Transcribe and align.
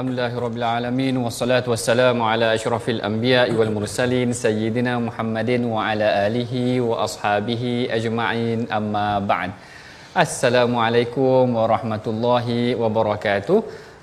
Alhamdulillahirrabbilalamin. 0.00 1.14
Wassalatu 1.24 1.68
wassalamu 1.72 2.24
ala 2.24 2.46
ashrafil 2.56 3.00
anbiya 3.08 3.40
wal 3.58 3.68
mursalin 3.74 4.32
Sayyidina 4.32 4.92
Muhammadin 5.06 5.60
wa 5.72 5.84
ala 5.88 6.06
alihi 6.24 6.80
wa 6.80 7.04
ashabihi 7.06 7.92
ajma'in. 7.96 8.64
Amma 8.78 9.20
ba'd. 9.30 9.50
Assalamualaikum 10.24 11.52
warahmatullahi 11.58 12.80
wabarakatuh. 12.82 13.58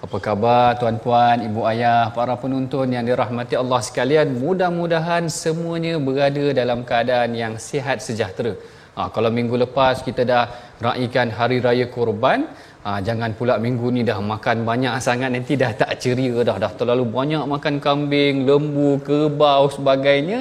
Apa 0.05 0.17
khabar 0.27 0.77
tuan-puan, 0.77 1.49
ibu 1.49 1.65
ayah, 1.71 2.13
para 2.17 2.37
penonton 2.43 2.93
yang 2.93 3.01
dirahmati 3.09 3.57
Allah 3.63 3.81
sekalian? 3.89 4.37
Mudah-mudahan 4.45 5.25
semuanya 5.43 5.97
berada 5.97 6.45
dalam 6.61 6.85
keadaan 6.85 7.33
yang 7.43 7.55
sihat 7.69 8.05
sejahtera. 8.05 8.53
Ha, 8.97 9.09
Kalau 9.15 9.29
minggu 9.39 9.57
lepas 9.65 10.05
kita 10.05 10.21
dah 10.29 10.45
raikan 10.77 11.33
Hari 11.39 11.57
Raya 11.65 11.89
Kurban 11.95 12.45
ha, 12.87 12.91
jangan 13.07 13.31
pula 13.39 13.55
minggu 13.65 13.87
ni 13.95 14.01
dah 14.09 14.19
makan 14.31 14.57
banyak 14.69 14.93
sangat 15.07 15.29
nanti 15.35 15.53
dah 15.61 15.71
tak 15.81 15.91
ceria 16.03 16.37
dah. 16.49 16.57
Dah 16.63 16.71
terlalu 16.79 17.05
banyak 17.17 17.43
makan 17.53 17.75
kambing, 17.85 18.35
lembu, 18.49 18.89
kerbau 19.07 19.63
sebagainya. 19.75 20.39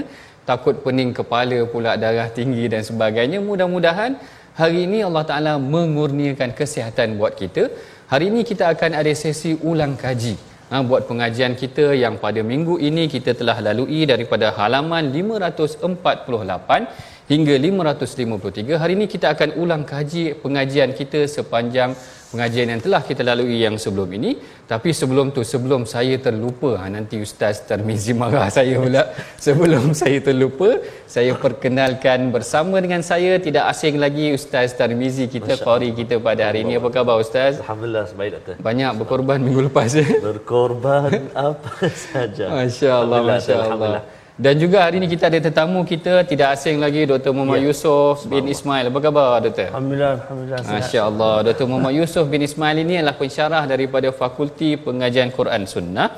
Takut 0.48 0.77
pening 0.84 1.11
kepala 1.19 1.58
pula 1.72 1.92
darah 2.03 2.28
tinggi 2.38 2.64
dan 2.72 2.83
sebagainya. 2.88 3.38
Mudah-mudahan 3.48 4.12
hari 4.61 4.78
ini 4.86 4.98
Allah 5.08 5.25
Taala 5.30 5.55
mengurniakan 5.75 6.50
kesihatan 6.61 7.19
buat 7.19 7.34
kita. 7.42 7.64
Hari 8.12 8.27
ini 8.30 8.41
kita 8.50 8.64
akan 8.75 8.91
ada 9.00 9.12
sesi 9.22 9.53
ulang 9.70 9.94
kaji 10.05 10.34
ha, 10.70 10.77
buat 10.88 11.03
pengajian 11.10 11.53
kita 11.62 11.84
yang 12.03 12.14
pada 12.25 12.41
minggu 12.53 12.75
ini 12.88 13.05
kita 13.14 13.31
telah 13.41 13.58
lalui 13.66 14.00
daripada 14.12 14.47
halaman 14.58 15.05
548 15.19 17.31
hingga 17.32 17.54
553 17.69 18.82
hari 18.82 18.93
ini 18.99 19.06
kita 19.15 19.26
akan 19.34 19.50
ulang 19.62 19.84
kaji 19.93 20.25
pengajian 20.43 20.91
kita 21.00 21.20
sepanjang 21.37 21.91
pengajian 22.36 22.69
yang 22.69 22.82
telah 22.84 23.00
kita 23.00 23.24
lalui 23.24 23.64
yang 23.64 23.80
sebelum 23.80 24.12
ini. 24.12 24.36
Tapi 24.69 24.91
sebelum 25.00 25.32
tu 25.36 25.41
sebelum 25.52 25.88
saya 25.88 26.20
terlupa 26.20 26.70
ha, 26.76 26.84
nanti 26.92 27.16
ustaz 27.26 27.64
Tarmizi 27.69 28.12
marah 28.12 28.52
saya 28.52 28.76
pula. 28.84 29.02
Sebelum 29.47 29.84
saya 30.00 30.19
terlupa 30.20 30.69
saya 31.14 31.32
perkenalkan 31.44 32.34
bersama 32.34 32.76
dengan 32.84 33.00
saya 33.10 33.32
tidak 33.46 33.64
asing 33.72 33.96
lagi 34.04 34.26
ustaz 34.38 34.75
Tarmizi 34.78 35.25
kita 35.30 35.54
qari 35.66 35.91
kita 35.96 36.20
pada 36.28 36.50
hari 36.50 36.66
ini. 36.66 36.76
Apa 36.82 36.91
khabar 36.92 37.16
ustaz? 37.25 37.62
Alhamdulillah 37.64 38.04
sebaik 38.10 38.30
doktor. 38.36 38.54
Banyak 38.69 38.91
berkorban 39.00 39.38
minggu 39.41 39.70
lepas 39.70 39.91
ya 39.96 40.06
Berkorban 40.28 41.30
apa 41.32 41.86
saja. 41.88 42.44
Masya-Allah 42.58 43.20
masya-Allah 43.22 43.64
Alhamdulillah. 43.70 44.16
Dan 44.44 44.54
juga 44.62 44.78
hari 44.84 44.97
ini 45.00 45.08
kita 45.08 45.24
ada 45.32 45.38
tetamu 45.47 45.80
kita 45.92 46.14
tidak 46.30 46.48
asing 46.54 46.76
lagi 46.84 47.08
Dr. 47.10 47.32
Muhammad 47.36 47.60
Ya. 47.64 47.72
Yusof 47.72 48.28
bin 48.32 48.44
Ismail. 48.54 48.84
Apa 48.92 49.00
khabar 49.06 49.41
Dr. 49.44 49.69
Alhamdulillah 49.72 50.14
Alhamdulillah 50.20 50.60
sihat. 50.60 50.76
Masya 50.76 51.00
Allah. 51.08 51.34
Dr. 51.48 51.66
Muhammad 51.70 51.94
Yusof 51.98 52.26
bin 52.34 52.42
Ismail 52.48 52.76
ini 52.84 52.94
adalah 53.00 53.16
pensyarah 53.22 53.62
daripada 53.72 54.08
Fakulti 54.20 54.70
Pengajian 54.86 55.32
Quran 55.38 55.64
Sunnah. 55.75 56.08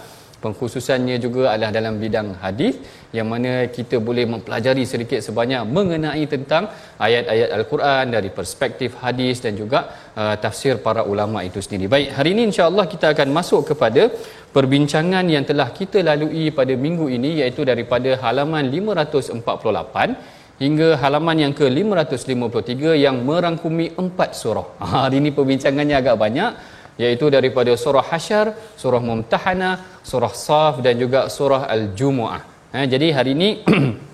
Pengkhususannya 0.43 1.17
juga 1.23 1.43
adalah 1.53 1.71
dalam 1.77 1.95
bidang 2.03 2.29
hadis 2.43 2.75
yang 3.17 3.27
mana 3.33 3.67
kita 3.77 3.97
boleh 4.09 4.25
mempelajari 4.33 4.85
sedikit 4.87 5.19
sebanyak 5.27 5.63
mengenai 5.77 6.23
tentang 6.35 6.71
ayat-ayat 7.07 7.49
Al-Quran 7.59 8.05
dari 8.15 8.31
perspektif 8.39 8.95
hadis 9.03 9.43
dan 9.45 9.59
juga 9.59 9.79
uh, 10.15 10.35
tafsir 10.45 10.75
para 10.87 11.03
ulama 11.13 11.43
itu 11.49 11.59
sendiri. 11.59 11.91
Baik, 11.95 12.09
hari 12.19 12.39
ini 12.39 12.43
insya-Allah 12.51 12.87
kita 12.87 13.07
akan 13.15 13.29
masuk 13.39 13.75
kepada 13.75 14.15
perbincangan 14.57 15.25
yang 15.35 15.45
telah 15.51 15.69
kita 15.79 16.01
lalui 16.09 16.49
pada 16.59 16.75
minggu 16.85 17.07
ini 17.17 17.31
iaitu 17.41 17.63
daripada 17.71 18.17
halaman 18.23 18.65
548 18.73 20.39
hingga 20.63 20.89
halaman 21.03 21.37
yang 21.45 21.53
ke-553 21.55 22.99
yang 23.05 23.17
merangkumi 23.29 23.95
empat 24.03 24.31
surah. 24.41 24.67
Ha, 24.83 24.85
hari 25.07 25.23
ini 25.23 25.31
perbincangannya 25.39 25.97
agak 26.03 26.17
banyak 26.25 26.51
iaitu 26.99 27.31
daripada 27.31 27.73
surah 27.79 28.03
Hasyar, 28.11 28.47
surah 28.75 29.03
Mumtahanah, 29.09 30.03
surah 30.03 30.35
Saf 30.35 30.83
dan 30.83 30.99
juga 30.99 31.31
surah 31.31 31.71
Al-Jumu'ah. 31.71 32.43
Ha, 32.75 32.79
jadi 32.91 33.15
hari 33.15 33.39
ini 33.39 33.51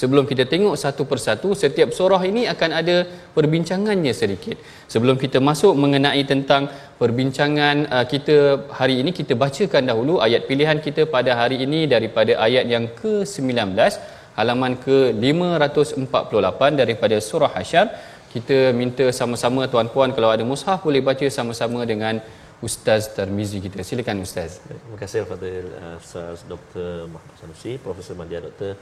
sebelum 0.00 0.24
kita 0.30 0.44
tengok 0.52 0.74
satu 0.84 1.02
persatu 1.10 1.48
setiap 1.62 1.90
surah 1.98 2.22
ini 2.30 2.42
akan 2.52 2.70
ada 2.80 2.96
perbincangannya 3.36 4.12
sedikit. 4.20 4.56
Sebelum 4.92 5.16
kita 5.24 5.38
masuk 5.48 5.72
mengenai 5.82 6.22
tentang 6.32 6.62
perbincangan 7.02 7.76
uh, 7.94 8.04
kita 8.12 8.36
hari 8.78 8.96
ini 9.02 9.10
kita 9.20 9.34
bacakan 9.42 9.82
dahulu 9.90 10.14
ayat 10.26 10.42
pilihan 10.50 10.78
kita 10.86 11.04
pada 11.16 11.32
hari 11.40 11.58
ini 11.66 11.80
daripada 11.94 12.34
ayat 12.46 12.66
yang 12.74 12.86
ke-19 13.00 13.54
halaman 14.38 14.72
ke-548 14.86 16.60
daripada 16.82 17.16
surah 17.28 17.52
Hasyar. 17.56 17.86
Kita 18.34 18.74
minta 18.74 19.06
sama-sama 19.14 19.70
tuan-puan 19.72 20.10
kalau 20.16 20.30
ada 20.34 20.42
mushaf 20.42 20.82
boleh 20.86 21.02
baca 21.08 21.26
sama-sama 21.30 21.86
dengan 21.86 22.18
Ustaz 22.66 23.14
Tarmizi 23.14 23.58
kita. 23.62 23.86
Silakan 23.86 24.26
Ustaz. 24.26 24.58
Terima 24.66 24.98
kasih 25.02 25.22
kepada 25.22 25.50
uh, 25.78 25.96
Ustaz 26.02 26.42
Dr. 26.52 27.06
Muhammad 27.12 27.36
Sanusi, 27.38 27.72
Profesor 27.86 28.14
Mandia 28.18 28.42
Doktor 28.42 28.74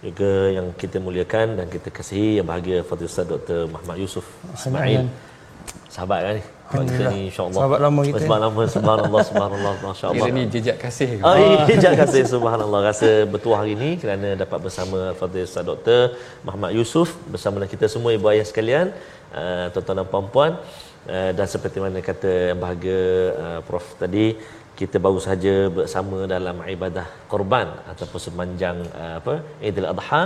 juga 0.00 0.32
yang 0.56 0.66
kita 0.82 0.96
muliakan 1.06 1.46
dan 1.60 1.66
kita 1.68 1.88
kasihi 1.92 2.40
yang 2.40 2.46
bahagia 2.48 2.80
Fadil 2.88 3.08
Ustaz 3.12 3.28
Dr. 3.28 3.68
Muhammad 3.72 3.96
Yusuf 4.00 4.24
Ismail. 4.56 5.04
Sahabat 5.92 6.20
kan 6.24 6.34
ni. 6.38 6.44
Kita 6.70 7.04
ni 7.10 7.20
insya-Allah. 7.28 7.60
Sahabat 7.60 7.80
lama 7.84 8.00
kita. 8.06 8.18
Sahabat 8.22 8.40
lama 8.46 8.62
subhanallah 8.74 9.22
subhanallah 9.30 9.72
masya-Allah. 9.84 10.26
Kira 10.30 10.36
ni 10.38 10.44
jejak 10.54 10.76
kasih. 10.84 11.08
Oh, 11.18 11.36
ijaz 11.74 11.94
kasih 12.02 12.22
subhanallah 12.34 12.80
rasa 12.90 13.10
bertuah 13.32 13.58
hari 13.60 13.72
ini 13.78 13.90
kerana 14.02 14.28
dapat 14.42 14.58
bersama 14.66 15.12
Fadil 15.18 15.44
Ustaz 15.50 15.66
Dr. 15.66 16.00
Muhammad 16.46 16.70
Yusuf 16.78 17.18
bersama 17.32 17.58
dengan 17.58 17.70
kita 17.74 17.86
semua 17.94 18.14
ibu 18.14 18.26
ayah 18.32 18.46
sekalian, 18.50 18.86
uh, 19.34 19.66
tuan-tuan 19.74 19.98
dan 20.00 20.08
puan-puan 20.12 20.52
uh, 21.10 21.30
dan 21.34 21.46
seperti 21.54 21.82
mana 21.82 21.98
kata 22.10 22.54
yang 22.54 22.60
bahagia 22.64 23.00
uh, 23.44 23.60
Prof 23.66 23.84
tadi 23.98 24.38
kita 24.80 24.96
baru 25.04 25.20
saja 25.28 25.54
bersama 25.76 26.18
dalam 26.34 26.56
ibadah 26.74 27.06
korban 27.32 27.68
ataupun 27.92 28.20
sepanjang 28.26 28.76
uh, 29.02 29.14
apa 29.20 29.34
Idul 29.70 29.88
Adha 29.94 30.22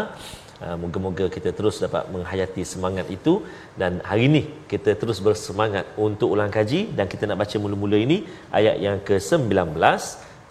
Uh, 0.64 0.76
moga-moga 0.82 1.24
kita 1.34 1.50
terus 1.58 1.76
dapat 1.82 2.04
menghayati 2.14 2.62
semangat 2.72 3.06
itu 3.14 3.32
dan 3.80 3.92
hari 4.08 4.22
ini 4.30 4.42
kita 4.72 4.90
terus 5.00 5.18
bersemangat 5.26 5.84
untuk 6.04 6.28
ulang 6.34 6.52
kaji 6.56 6.80
dan 6.96 7.06
kita 7.12 7.24
nak 7.28 7.38
baca 7.42 7.56
mula-mula 7.64 7.98
ini 8.04 8.18
ayat 8.58 8.76
yang 8.86 8.98
ke-19 9.08 9.50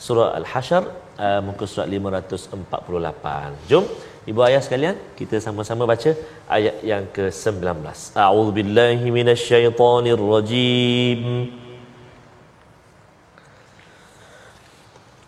surah 0.05 0.29
Al-Hasyr 0.39 0.83
uh, 1.25 1.41
muka 1.47 1.63
surat 1.71 1.87
548. 1.87 3.69
Jom 3.71 3.85
ibu 4.29 4.39
ayah 4.49 4.61
sekalian 4.67 4.95
kita 5.19 5.35
sama-sama 5.47 5.83
baca 5.93 6.11
ayat 6.57 6.75
yang 6.91 7.03
ke-19. 7.15 7.63
A'udzubillahi 8.27 9.07
minasyaitonirrajim. 9.17 11.21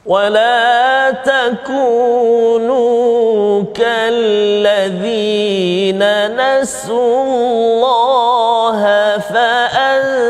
ولا 0.05 1.11
تكونوا 1.25 2.75
كالذين 3.73 5.21
نسوا 6.37 7.23
الله 7.23 8.81
فأنساهم 9.17 10.25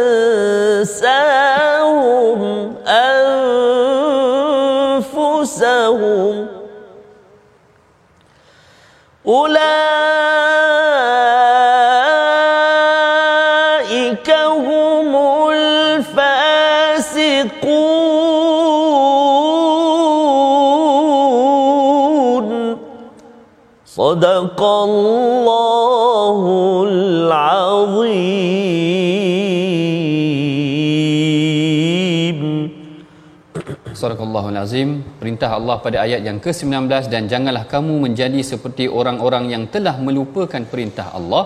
أنفسهم 5.68 6.48
أولئك 9.28 9.85
صدق 23.95 24.61
الله 24.63 26.43
العظيم 26.87 28.51
Sadaqallahul 34.01 34.57
Azim 34.57 34.91
Perintah 35.21 35.51
Allah 35.59 35.77
pada 35.85 35.99
ayat 36.07 36.21
yang 36.29 36.39
ke-19 36.45 36.89
Dan 37.13 37.29
janganlah 37.33 37.65
kamu 37.73 37.95
menjadi 38.05 38.41
seperti 38.51 38.85
orang-orang 39.01 39.45
yang 39.53 39.65
telah 39.75 39.97
melupakan 40.07 40.63
perintah 40.73 41.13
Allah 41.19 41.45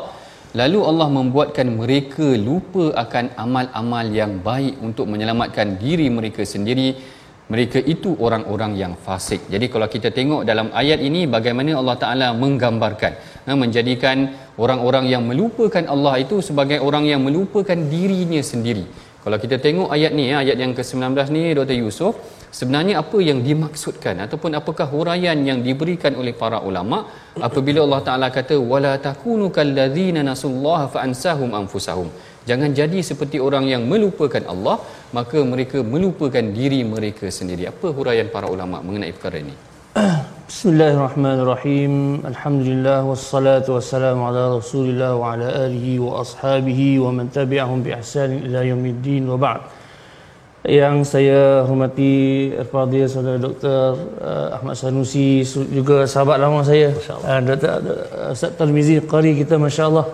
Lalu 0.61 0.81
Allah 0.91 1.09
membuatkan 1.19 1.67
mereka 1.81 2.29
lupa 2.49 2.85
akan 3.05 3.35
amal-amal 3.45 4.06
yang 4.21 4.39
baik 4.39 4.79
Untuk 4.87 5.11
menyelamatkan 5.11 5.83
diri 5.83 6.06
mereka 6.19 6.47
sendiri 6.55 6.89
mereka 7.54 7.80
itu 7.94 8.10
orang-orang 8.25 8.72
yang 8.81 8.94
fasik. 9.06 9.42
Jadi 9.54 9.66
kalau 9.74 9.88
kita 9.96 10.10
tengok 10.18 10.42
dalam 10.50 10.68
ayat 10.81 11.00
ini 11.10 11.22
bagaimana 11.36 11.74
Allah 11.81 11.98
Taala 12.04 12.28
menggambarkan 12.44 13.13
ha, 13.50 13.51
menjadikan 13.63 14.18
orang-orang 14.63 15.06
yang 15.13 15.24
melupakan 15.30 15.84
Allah 15.94 16.13
itu 16.24 16.38
sebagai 16.50 16.78
orang 16.88 17.06
yang 17.12 17.22
melupakan 17.28 17.80
dirinya 17.94 18.42
sendiri. 18.51 18.86
Kalau 19.24 19.38
kita 19.44 19.57
tengok 19.66 19.90
ayat 19.96 20.12
ni 20.18 20.25
ayat 20.42 20.57
yang 20.63 20.74
ke-19 20.78 21.34
ni 21.36 21.42
Dr 21.57 21.78
Yusuf 21.84 22.13
sebenarnya 22.60 22.94
apa 23.01 23.18
yang 23.30 23.40
dimaksudkan 23.48 24.16
ataupun 24.25 24.52
apakah 24.60 24.88
huraian 24.94 25.38
yang 25.50 25.60
diberikan 25.66 26.13
oleh 26.22 26.34
para 26.42 26.60
ulama 26.69 27.00
apabila 27.48 27.84
Allah 27.86 28.02
Taala 28.07 28.28
kata 28.38 28.56
wala 28.72 28.94
takunu 29.07 29.48
kallazina 29.57 30.22
nasullaha 30.30 30.86
fa 30.94 31.00
ansahum 31.07 31.52
anfusahum 31.62 32.10
jangan 32.48 32.72
jadi 32.72 33.00
seperti 33.02 33.38
orang 33.42 33.66
yang 33.68 33.84
melupakan 33.90 34.44
Allah 34.48 34.78
maka 35.18 35.40
mereka 35.42 35.82
melupakan 35.82 36.46
diri 36.60 36.86
mereka 36.86 37.28
sendiri. 37.28 37.66
Apa 37.72 37.90
huraian 37.98 38.30
para 38.30 38.48
ulama 38.48 38.80
mengenai 38.86 39.12
perkara 39.16 39.42
ini? 39.42 39.56
Bismillahirrahmanirrahim. 40.50 42.26
Alhamdulillah 42.26 43.06
wassalatu 43.06 43.78
wassalamu 43.78 44.30
ala 44.30 44.58
rasulillah 44.58 45.18
wa 45.18 45.34
ala 45.34 45.48
alihi 45.66 46.02
wa 46.02 46.22
ashabihi 46.22 47.02
wa 47.02 47.10
man 47.14 47.30
tabi'ahum 47.30 47.86
bi 47.86 47.94
ihsan 47.98 48.38
ila 48.46 48.62
yaumiddin 48.66 49.26
wa 49.30 49.38
ba'd. 49.38 49.62
Yang 50.66 50.96
saya 51.08 51.64
hormati 51.64 52.52
Al-Fadhil 52.52 53.08
Saudara 53.08 53.40
Dr. 53.40 53.96
Uh, 54.20 54.58
Ahmad 54.60 54.76
Sanusi 54.76 55.42
juga 55.72 56.04
sahabat 56.04 56.36
lama 56.36 56.62
saya. 56.68 56.92
Uh, 57.08 57.40
Dr. 57.46 57.70
Uh, 57.80 58.34
Ustaz 58.36 58.52
Tarmizi 58.60 59.00
Qari 59.00 59.40
kita 59.40 59.56
Masya 59.56 59.88
Allah 59.88 60.06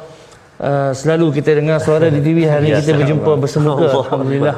uh, 0.61 0.91
selalu 0.95 1.25
kita 1.37 1.59
dengar 1.59 1.77
suara 1.83 2.07
di 2.07 2.19
TV 2.23 2.47
hari 2.47 2.71
ya, 2.71 2.79
kita 2.79 2.99
berjumpa 2.99 3.31
bersemuka 3.35 3.85
Alhamdulillah. 4.03 4.55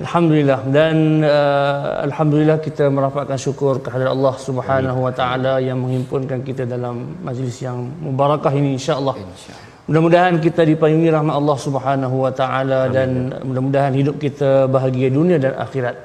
Alhamdulillah. 0.00 0.60
Dan 0.68 1.20
uh, 1.24 2.06
Alhamdulillah 2.08 2.58
kita 2.64 2.88
merapatkan 2.88 3.36
syukur 3.36 3.84
kehadirat 3.84 4.12
Allah 4.16 4.34
Subhanahu 4.40 5.00
Wa 5.06 5.12
Taala 5.12 5.54
yang 5.60 5.78
menghimpunkan 5.84 6.40
kita 6.40 6.64
dalam 6.64 7.20
majlis 7.20 7.60
yang 7.60 7.78
mubarakah 8.00 8.52
ini 8.56 8.78
insya-Allah. 8.80 9.16
Insya 9.20 9.70
Mudah-mudahan 9.90 10.38
kita 10.38 10.62
dipayungi 10.62 11.10
rahmat 11.10 11.34
Allah 11.34 11.58
Subhanahu 11.58 12.16
wa 12.22 12.30
taala 12.30 12.86
dan 12.94 13.34
mudah-mudahan 13.42 13.90
hidup 13.90 14.22
kita 14.22 14.70
bahagia 14.70 15.10
dunia 15.10 15.34
dan 15.42 15.58
akhirat. 15.58 15.98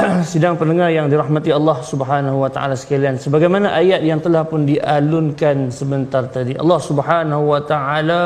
Sidang 0.30 0.56
pendengar 0.56 0.88
yang 0.92 1.06
dirahmati 1.10 1.50
Allah 1.52 1.78
Subhanahu 1.84 2.44
wa 2.44 2.50
taala 2.52 2.74
sekalian, 2.76 3.20
sebagaimana 3.20 3.76
ayat 3.76 4.00
yang 4.00 4.20
telah 4.20 4.46
pun 4.46 4.64
dialunkan 4.64 5.68
sebentar 5.72 6.24
tadi, 6.28 6.56
Allah 6.56 6.80
Subhanahu 6.80 7.42
wa 7.52 7.60
taala 7.60 8.22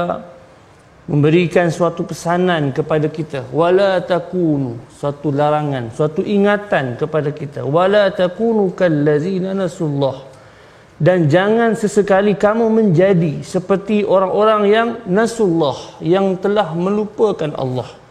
memberikan 1.10 1.68
suatu 1.68 2.06
pesanan 2.06 2.72
kepada 2.72 3.10
kita, 3.12 3.44
wala 3.52 4.00
takunu, 4.00 4.80
suatu 4.88 5.28
larangan, 5.28 5.92
suatu 5.92 6.24
ingatan 6.24 6.96
kepada 6.96 7.28
kita, 7.28 7.60
wala 7.66 8.08
takunu 8.08 8.72
kallazina 8.72 9.52
nasullah. 9.52 10.32
Dan 10.94 11.26
jangan 11.26 11.74
sesekali 11.74 12.38
kamu 12.38 12.70
menjadi 12.70 13.42
seperti 13.42 14.06
orang-orang 14.06 14.62
yang 14.70 14.88
nasullah 15.10 15.74
yang 15.98 16.38
telah 16.38 16.70
melupakan 16.70 17.50
Allah 17.58 18.03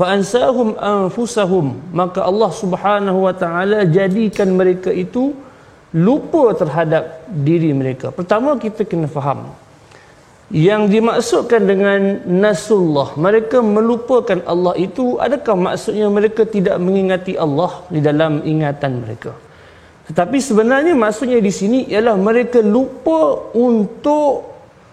fa 0.00 0.06
ansahum 0.16 0.68
anfusahum. 0.92 1.66
Maka 2.00 2.20
Allah 2.30 2.50
Subhanahu 2.62 3.18
wa 3.28 3.34
taala 3.42 3.78
jadikan 3.98 4.48
mereka 4.60 4.90
itu 5.04 5.24
lupa 6.08 6.44
terhadap 6.60 7.04
diri 7.48 7.70
mereka. 7.80 8.08
Pertama 8.18 8.56
kita 8.64 8.88
kena 8.90 9.10
faham. 9.16 9.52
Yang 10.50 10.82
dimaksudkan 10.94 11.62
dengan 11.62 12.00
nasullah 12.44 13.14
mereka 13.14 13.62
melupakan 13.62 14.38
Allah 14.52 14.74
itu 14.86 15.04
adakah 15.26 15.54
maksudnya 15.66 16.10
mereka 16.10 16.42
tidak 16.42 16.74
mengingati 16.86 17.38
Allah 17.44 17.86
di 17.94 18.00
dalam 18.08 18.42
ingatan 18.42 18.98
mereka? 19.04 19.30
Tetapi 20.10 20.38
sebenarnya 20.42 20.94
maksudnya 20.98 21.38
di 21.38 21.52
sini 21.54 21.86
ialah 21.86 22.18
mereka 22.18 22.58
lupa 22.58 23.20
untuk 23.54 24.49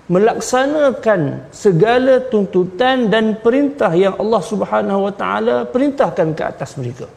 melaksanakan 0.07 1.51
segala 1.51 2.24
tuntutan 2.31 3.12
dan 3.12 3.36
perintah 3.44 3.92
yang 3.92 4.15
Allah 4.15 4.39
Subhanahu 4.39 5.12
Wa 5.12 5.13
Taala 5.13 5.56
perintahkan 5.68 6.27
ke 6.31 6.44
atas 6.48 6.80
mereka. 6.80 7.12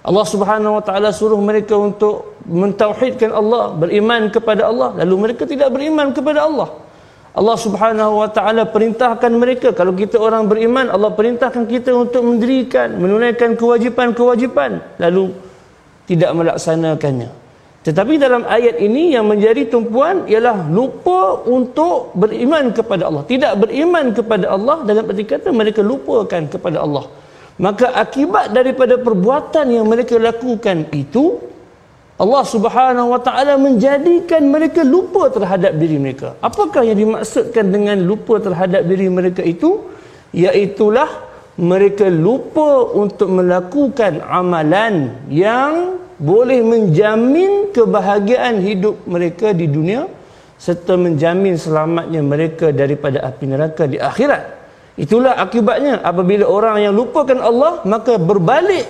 Allah 0.00 0.24
Subhanahu 0.24 0.80
Wa 0.80 0.84
Taala 0.84 1.12
suruh 1.12 1.36
mereka 1.36 1.76
untuk 1.76 2.40
mentauhidkan 2.48 3.28
Allah, 3.36 3.76
beriman 3.76 4.32
kepada 4.32 4.72
Allah, 4.72 4.96
lalu 5.04 5.28
mereka 5.28 5.44
tidak 5.44 5.68
beriman 5.68 6.16
kepada 6.16 6.48
Allah. 6.48 6.68
Allah 7.36 7.56
Subhanahu 7.60 8.24
Wa 8.24 8.28
Taala 8.32 8.64
perintahkan 8.64 9.32
mereka 9.36 9.76
kalau 9.76 9.92
kita 9.92 10.16
orang 10.16 10.48
beriman, 10.48 10.88
Allah 10.88 11.12
perintahkan 11.12 11.68
kita 11.68 11.92
untuk 11.92 12.24
mendirikan, 12.24 12.96
menunaikan 12.96 13.52
kewajipan-kewajipan, 13.52 14.96
lalu 14.96 15.36
tidak 16.08 16.32
melaksanakannya. 16.32 17.39
Tetapi 17.80 18.20
dalam 18.20 18.44
ayat 18.44 18.76
ini 18.76 19.16
yang 19.16 19.24
menjadi 19.24 19.64
tumpuan 19.72 20.28
ialah 20.28 20.68
lupa 20.68 21.40
untuk 21.48 22.12
beriman 22.12 22.76
kepada 22.76 23.08
Allah. 23.08 23.24
Tidak 23.24 23.52
beriman 23.56 24.12
kepada 24.12 24.52
Allah 24.52 24.84
dalam 24.84 25.08
arti 25.08 25.24
kata 25.24 25.48
mereka 25.48 25.80
lupakan 25.80 26.44
kepada 26.44 26.84
Allah. 26.84 27.08
Maka 27.56 27.92
akibat 27.96 28.52
daripada 28.52 29.00
perbuatan 29.00 29.66
yang 29.72 29.88
mereka 29.88 30.20
lakukan 30.20 30.92
itu 30.92 31.40
Allah 32.20 32.44
Subhanahu 32.44 33.16
wa 33.16 33.20
taala 33.24 33.56
menjadikan 33.56 34.44
mereka 34.44 34.84
lupa 34.84 35.32
terhadap 35.32 35.72
diri 35.80 35.96
mereka. 35.96 36.36
Apakah 36.44 36.84
yang 36.84 37.00
dimaksudkan 37.00 37.72
dengan 37.72 37.96
lupa 38.04 38.36
terhadap 38.44 38.84
diri 38.84 39.08
mereka 39.08 39.40
itu? 39.40 39.88
Iaitulah 40.36 41.08
mereka 41.56 42.12
lupa 42.12 42.92
untuk 42.92 43.28
melakukan 43.40 44.20
amalan 44.20 45.16
yang 45.32 45.96
boleh 46.20 46.60
menjamin 46.60 47.72
kebahagiaan 47.72 48.60
hidup 48.60 49.08
mereka 49.08 49.56
di 49.56 49.64
dunia 49.64 50.04
serta 50.60 51.00
menjamin 51.00 51.56
selamatnya 51.56 52.20
mereka 52.20 52.68
daripada 52.68 53.24
api 53.24 53.44
neraka 53.48 53.88
di 53.88 53.96
akhirat. 53.96 54.60
Itulah 55.00 55.40
akibatnya 55.40 56.04
apabila 56.04 56.44
orang 56.44 56.76
yang 56.84 56.92
lupakan 56.92 57.40
Allah 57.40 57.80
maka 57.88 58.20
berbalik 58.20 58.84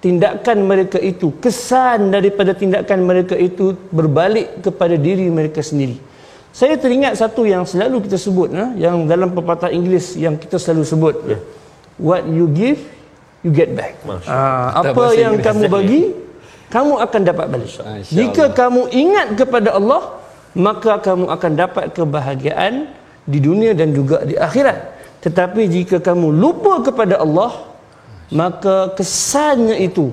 tindakan 0.00 0.64
mereka 0.64 0.96
itu 0.96 1.36
kesan 1.36 2.08
daripada 2.08 2.56
tindakan 2.56 3.04
mereka 3.04 3.36
itu 3.36 3.76
berbalik 3.92 4.64
kepada 4.64 4.96
diri 4.96 5.28
mereka 5.28 5.60
sendiri. 5.60 6.00
Saya 6.48 6.80
teringat 6.80 7.20
satu 7.20 7.44
yang 7.44 7.68
selalu 7.68 8.08
kita 8.08 8.16
sebut 8.16 8.48
ha? 8.56 8.72
yang 8.72 9.04
dalam 9.04 9.36
pepatah 9.36 9.68
Inggeris 9.68 10.16
yang 10.16 10.40
kita 10.40 10.56
selalu 10.56 10.84
sebut 10.88 11.14
yeah. 11.28 11.42
what 12.00 12.24
you 12.24 12.48
give 12.48 12.80
you 13.44 13.52
get 13.52 13.76
back. 13.76 14.00
Ha, 14.24 14.80
apa 14.80 15.12
yang 15.12 15.36
kamu 15.44 15.68
bagi 15.68 16.27
kamu 16.68 16.94
akan 17.00 17.20
dapat 17.24 17.46
balik. 17.48 17.72
Jika 18.12 18.52
kamu 18.52 18.92
ingat 18.92 19.28
kepada 19.40 19.76
Allah, 19.76 20.20
maka 20.52 21.00
kamu 21.00 21.28
akan 21.32 21.52
dapat 21.56 21.84
kebahagiaan 21.96 22.92
di 23.24 23.38
dunia 23.40 23.72
dan 23.72 23.92
juga 23.92 24.24
di 24.24 24.36
akhirat. 24.36 24.96
Tetapi 25.24 25.66
jika 25.66 25.96
kamu 25.98 26.28
lupa 26.32 26.80
kepada 26.84 27.20
Allah, 27.20 27.68
maka 28.32 28.92
kesannya 28.94 29.80
itu 29.80 30.12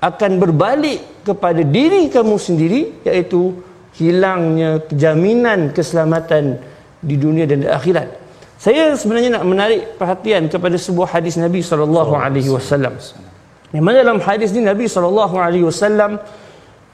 akan 0.00 0.32
berbalik 0.36 1.24
kepada 1.24 1.64
diri 1.64 2.12
kamu 2.12 2.36
sendiri 2.36 3.02
iaitu 3.02 3.56
hilangnya 3.96 4.84
jaminan 4.92 5.72
keselamatan 5.72 6.60
di 7.00 7.16
dunia 7.16 7.48
dan 7.48 7.64
di 7.64 7.68
akhirat. 7.68 8.08
Saya 8.56 8.92
sebenarnya 8.96 9.40
nak 9.40 9.44
menarik 9.48 9.96
perhatian 10.00 10.48
kepada 10.48 10.76
sebuah 10.80 11.16
hadis 11.16 11.36
Nabi 11.36 11.60
sallallahu 11.60 12.12
alaihi 12.16 12.48
wasallam. 12.52 12.96
Yang 13.74 13.82
mana 13.82 13.96
dalam 14.06 14.20
hadis 14.22 14.54
ini 14.54 14.70
Nabi 14.70 14.86
SAW 14.86 16.22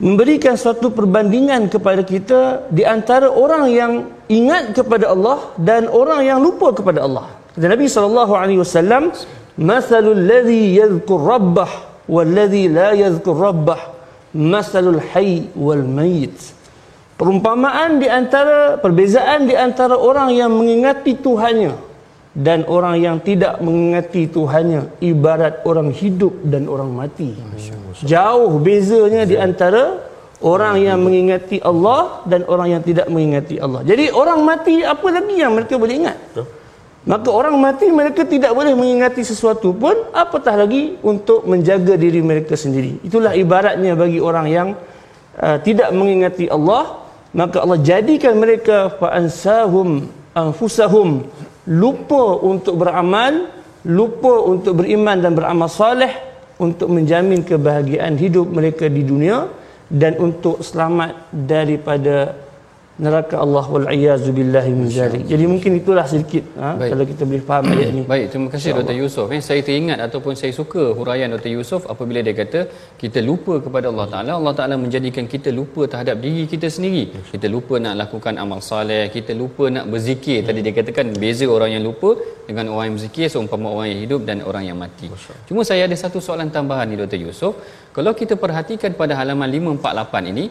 memberikan 0.01 0.57
suatu 0.57 0.89
perbandingan 0.89 1.69
kepada 1.69 2.01
kita 2.01 2.67
di 2.73 2.83
antara 2.83 3.29
orang 3.29 3.65
yang 3.69 3.93
ingat 4.27 4.73
kepada 4.73 5.13
Allah 5.13 5.53
dan 5.61 5.87
orang 5.87 6.25
yang 6.25 6.39
lupa 6.41 6.73
kepada 6.73 7.05
Allah. 7.05 7.29
Kata 7.53 7.67
Nabi 7.69 7.85
SAW, 7.87 9.13
Masalul 9.53 10.25
ladhi 10.25 10.81
yadhkur 10.81 11.21
rabbah 11.21 11.69
wal 12.09 12.25
ladhi 12.25 12.73
la 12.73 12.97
yadhkur 12.97 13.37
rabbah 13.37 13.93
masalul 14.33 14.97
hayy 15.13 15.53
wal 15.53 15.85
mayit. 15.85 16.33
Perumpamaan 17.21 18.01
di 18.01 18.09
antara, 18.09 18.81
perbezaan 18.81 19.45
di 19.45 19.53
antara 19.53 19.95
orang 19.95 20.33
yang 20.33 20.51
mengingati 20.51 21.21
Tuhannya 21.21 21.92
dan 22.33 22.65
orang 22.65 22.97
yang 22.97 23.17
tidak 23.21 23.61
mengingati 23.61 24.25
Tuhannya 24.25 25.05
ibarat 25.05 25.61
orang 25.69 25.93
hidup 25.93 26.33
dan 26.49 26.65
orang 26.65 26.89
mati. 26.89 27.37
Jauh 28.09 28.57
bezanya 28.57 29.29
di 29.29 29.37
antara 29.37 30.01
orang 30.41 30.81
yang 30.81 30.99
mengingati 31.05 31.61
Allah 31.61 32.25
dan 32.25 32.49
orang 32.49 32.79
yang 32.79 32.83
tidak 32.83 33.07
mengingati 33.13 33.61
Allah. 33.61 33.85
Jadi 33.85 34.09
orang 34.09 34.41
mati 34.43 34.81
apa 34.81 35.07
lagi 35.13 35.35
yang 35.37 35.53
mereka 35.53 35.77
boleh 35.77 35.95
ingat? 36.01 36.19
Maka 37.03 37.29
orang 37.35 37.59
mati 37.59 37.91
mereka 37.91 38.23
tidak 38.23 38.55
boleh 38.55 38.79
mengingati 38.79 39.27
sesuatu 39.27 39.75
pun 39.75 39.95
apatah 40.15 40.55
lagi 40.55 40.97
untuk 41.03 41.43
menjaga 41.45 41.99
diri 41.99 42.23
mereka 42.23 42.55
sendiri. 42.55 43.03
Itulah 43.03 43.35
ibaratnya 43.35 43.99
bagi 43.99 44.23
orang 44.23 44.47
yang 44.47 44.69
uh, 45.37 45.59
tidak 45.67 45.91
mengingati 45.91 46.47
Allah, 46.47 47.03
maka 47.35 47.59
Allah 47.59 47.83
jadikan 47.83 48.39
mereka 48.39 48.95
fa'ansahum 49.03 50.07
anfusahum 50.33 51.27
lupa 51.69 52.43
untuk 52.43 52.83
beramal, 52.83 53.51
lupa 53.87 54.35
untuk 54.47 54.83
beriman 54.83 55.19
dan 55.19 55.33
beramal 55.35 55.71
saleh 55.71 56.11
untuk 56.59 56.91
menjamin 56.91 57.43
kebahagiaan 57.43 58.15
hidup 58.19 58.47
mereka 58.51 58.87
di 58.87 59.03
dunia 59.03 59.51
dan 59.91 60.17
untuk 60.23 60.63
selamat 60.63 61.35
daripada 61.35 62.35
neraka 63.05 63.41
Allah 63.45 63.65
wal 63.75 63.87
iazu 63.89 64.31
billahi 64.37 64.71
min 64.79 64.89
zalik. 64.97 65.23
Jadi 65.31 65.45
mungkin 65.53 65.81
itulah 65.81 66.05
sedikit 66.13 66.45
ha, 66.61 66.77
kalau 66.77 67.05
kita 67.11 67.23
boleh 67.29 67.45
faham 67.49 67.65
ayat 67.73 67.89
ini. 67.93 68.03
Baik, 68.13 68.27
terima 68.33 68.49
kasih 68.53 68.71
Dr. 68.79 68.97
Yusof. 69.01 69.29
Eh, 69.37 69.41
saya 69.49 69.61
teringat 69.69 69.99
ataupun 70.07 70.37
saya 70.41 70.53
suka 70.59 70.83
huraian 70.99 71.33
Dr. 71.35 71.53
Yusof 71.57 71.89
apabila 71.93 72.21
dia 72.27 72.35
kata 72.41 72.61
kita 73.03 73.25
lupa 73.29 73.55
kepada 73.65 73.89
Allah 73.93 74.07
Taala, 74.13 74.33
Allah 74.41 74.55
Taala 74.59 74.77
menjadikan 74.85 75.25
kita 75.35 75.49
lupa 75.61 75.89
terhadap 75.93 76.21
diri 76.25 76.45
kita 76.55 76.69
sendiri. 76.77 77.05
Kita 77.33 77.49
lupa 77.55 77.81
nak 77.85 77.97
lakukan 78.03 78.37
amal 78.45 78.61
soleh, 78.71 79.05
kita 79.17 79.33
lupa 79.43 79.73
nak 79.77 79.89
berzikir. 79.93 80.45
Tadi 80.49 80.61
dia 80.67 80.75
katakan 80.81 81.17
beza 81.23 81.49
orang 81.57 81.73
yang 81.77 81.85
lupa 81.89 82.13
dengan 82.49 82.69
orang 82.75 82.85
yang 82.93 82.97
berzikir 83.01 83.27
seumpama 83.33 83.73
orang 83.77 83.89
yang 83.93 84.01
hidup 84.05 84.21
dan 84.29 84.45
orang 84.51 84.65
yang 84.69 84.77
mati. 84.85 85.09
Cuma 85.49 85.65
saya 85.65 85.89
ada 85.89 85.97
satu 86.05 86.21
soalan 86.21 86.53
tambahan 86.59 86.93
ni 86.93 87.01
Dr. 87.01 87.21
Yusof. 87.25 87.57
Kalau 87.97 88.13
kita 88.21 88.37
perhatikan 88.45 88.93
pada 89.01 89.17
halaman 89.21 89.49
548 89.49 90.33
ini, 90.33 90.45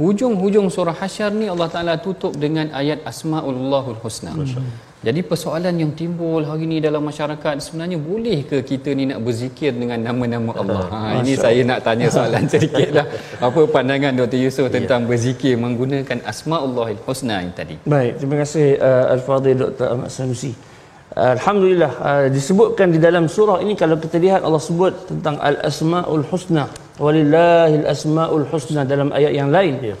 hujung-hujung 0.00 0.66
surah 0.74 0.96
hasyar 1.00 1.30
ni 1.40 1.46
Allah 1.52 1.68
Taala 1.74 1.94
tutup 2.06 2.32
dengan 2.44 2.66
ayat 2.80 3.06
asmaullahul 3.10 3.98
husna. 4.02 4.34
Jadi 5.06 5.20
persoalan 5.30 5.74
yang 5.82 5.92
timbul 5.92 6.40
hari 6.48 6.64
ini 6.64 6.76
dalam 6.80 7.04
masyarakat 7.04 7.60
sebenarnya 7.60 7.98
boleh 8.00 8.38
ke 8.50 8.64
kita 8.70 8.90
ni 8.98 9.04
nak 9.10 9.20
berzikir 9.26 9.70
dengan 9.76 10.00
nama-nama 10.00 10.50
Allah? 10.56 10.84
Ha, 10.88 10.98
ini 11.20 11.36
saya 11.36 11.60
nak 11.70 11.84
tanya 11.84 12.08
soalan 12.08 12.48
sedikitlah. 12.48 13.04
Apa 13.46 13.60
pandangan 13.68 14.16
Dr. 14.16 14.40
Yusof 14.44 14.72
tentang 14.72 15.04
ya. 15.04 15.08
berzikir 15.12 15.60
menggunakan 15.60 16.24
asmaullahul 16.24 17.02
husna 17.04 17.44
ini 17.44 17.52
tadi? 17.52 17.76
Baik, 17.84 18.12
terima 18.16 18.36
kasih 18.42 18.80
uh, 18.80 19.12
Al-Fadhil 19.14 19.60
Dr. 19.60 19.86
Ahmad 19.92 20.08
Sanusi. 20.08 20.52
Alhamdulillah 21.14 21.92
uh, 22.00 22.26
disebutkan 22.32 22.88
di 22.90 22.98
dalam 22.98 23.28
surah 23.28 23.60
ini 23.60 23.76
kalau 23.76 24.00
kita 24.00 24.16
lihat 24.18 24.40
Allah 24.40 24.58
sebut 24.58 25.04
tentang 25.04 25.36
al-asmaul 25.38 26.24
husna 26.32 26.64
walillahil 27.02 27.86
asmaul 27.94 28.46
husna 28.50 28.82
dalam 28.86 29.10
ayat 29.10 29.32
yang 29.34 29.50
lain. 29.50 29.74
Ya. 29.82 29.96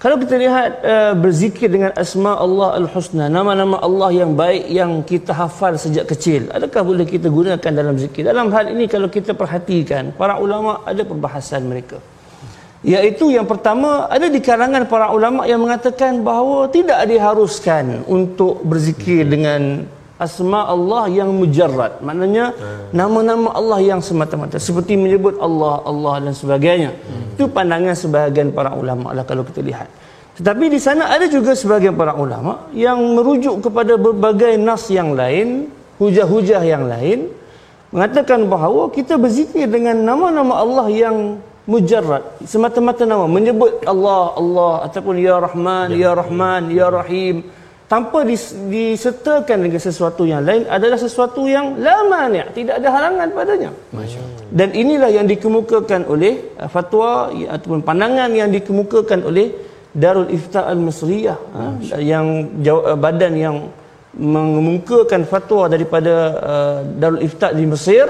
Kalau 0.00 0.16
kita 0.16 0.40
lihat 0.40 0.80
uh, 0.80 1.12
berzikir 1.12 1.68
dengan 1.68 1.92
asma 1.92 2.32
Allah 2.32 2.80
al-husna, 2.80 3.28
nama-nama 3.28 3.76
Allah 3.84 4.08
yang 4.16 4.32
baik 4.32 4.64
yang 4.72 5.04
kita 5.04 5.36
hafal 5.36 5.76
sejak 5.76 6.08
kecil, 6.08 6.48
adakah 6.56 6.80
boleh 6.88 7.04
kita 7.04 7.28
gunakan 7.28 7.72
dalam 7.80 8.00
zikir? 8.00 8.24
Dalam 8.24 8.48
hal 8.48 8.72
ini 8.72 8.88
kalau 8.88 9.12
kita 9.12 9.36
perhatikan, 9.36 10.16
para 10.16 10.40
ulama 10.40 10.80
ada 10.88 11.04
perbahasan 11.04 11.68
mereka. 11.68 12.00
Iaitu 12.80 13.28
yang 13.28 13.44
pertama 13.44 14.08
ada 14.08 14.24
di 14.32 14.40
kalangan 14.40 14.88
para 14.88 15.12
ulama 15.12 15.44
yang 15.44 15.60
mengatakan 15.60 16.24
bahawa 16.24 16.72
tidak 16.72 17.04
diharuskan 17.04 18.00
untuk 18.08 18.64
berzikir 18.64 19.28
dengan 19.28 19.84
asma 20.20 20.68
Allah 20.68 21.08
yang 21.08 21.32
mujarrad. 21.32 22.04
Maknanya 22.04 22.52
hmm. 22.52 22.92
nama-nama 22.92 23.48
Allah 23.56 23.80
yang 23.80 24.04
semata-mata. 24.04 24.60
Seperti 24.60 25.00
menyebut 25.00 25.40
Allah 25.40 25.80
Allah 25.88 26.14
dan 26.28 26.34
sebagainya. 26.36 26.92
Hmm. 26.92 27.32
itu 27.40 27.48
pandangan 27.48 27.96
sebahagian 27.96 28.52
para 28.52 28.76
ulama 28.76 29.16
lah 29.16 29.24
kalau 29.24 29.40
kita 29.48 29.64
lihat. 29.64 29.88
Tetapi 30.36 30.64
di 30.68 30.76
sana 30.76 31.08
ada 31.08 31.24
juga 31.24 31.56
sebahagian 31.56 31.96
para 31.96 32.12
ulama 32.12 32.68
yang 32.76 33.00
merujuk 33.16 33.64
kepada 33.64 33.96
berbagai 33.96 34.60
nas 34.60 34.84
yang 34.92 35.16
lain 35.16 35.72
hujah-hujah 35.96 36.62
yang 36.64 36.84
lain 36.88 37.28
mengatakan 37.90 38.46
bahawa 38.46 38.88
kita 38.92 39.18
berzikir 39.18 39.66
dengan 39.66 39.98
nama-nama 40.00 40.62
Allah 40.62 40.86
yang 40.92 41.16
mujarrad. 41.68 42.22
Semata-mata 42.46 43.04
nama. 43.04 43.26
Menyebut 43.28 43.84
Allah 43.84 44.34
Allah 44.34 44.72
ataupun 44.88 45.18
ya 45.20 45.36
Rahman 45.38 45.94
ya, 45.94 45.98
ya 45.98 46.10
Rahman 46.16 46.62
ya 46.72 46.86
Rahim 46.88 47.36
tanpa 47.90 48.22
disertakan 48.22 49.66
dengan 49.66 49.82
sesuatu 49.82 50.22
yang 50.22 50.46
lain 50.46 50.62
adalah 50.70 50.94
sesuatu 50.94 51.50
yang 51.50 51.74
lama 51.74 52.20
ni 52.30 52.38
tidak 52.54 52.78
ada 52.78 52.88
halangan 52.94 53.28
padanya 53.34 53.70
dan 54.54 54.68
inilah 54.82 55.10
yang 55.10 55.26
dikemukakan 55.26 56.06
oleh 56.06 56.54
uh, 56.54 56.70
fatwa 56.70 57.34
ataupun 57.34 57.82
pandangan 57.82 58.30
yang 58.30 58.50
dikemukakan 58.54 59.26
oleh 59.26 59.50
Darul 59.90 60.30
Ifta 60.30 60.70
Al-Masriyah 60.70 61.38
uh, 61.50 61.98
yang 61.98 62.26
uh, 62.62 62.94
badan 62.94 63.34
yang 63.34 63.56
mengemukakan 64.14 65.26
fatwa 65.26 65.66
daripada 65.66 66.14
uh, 66.50 66.78
Darul 66.94 67.26
Ifta 67.26 67.50
di 67.50 67.66
Mesir 67.66 68.06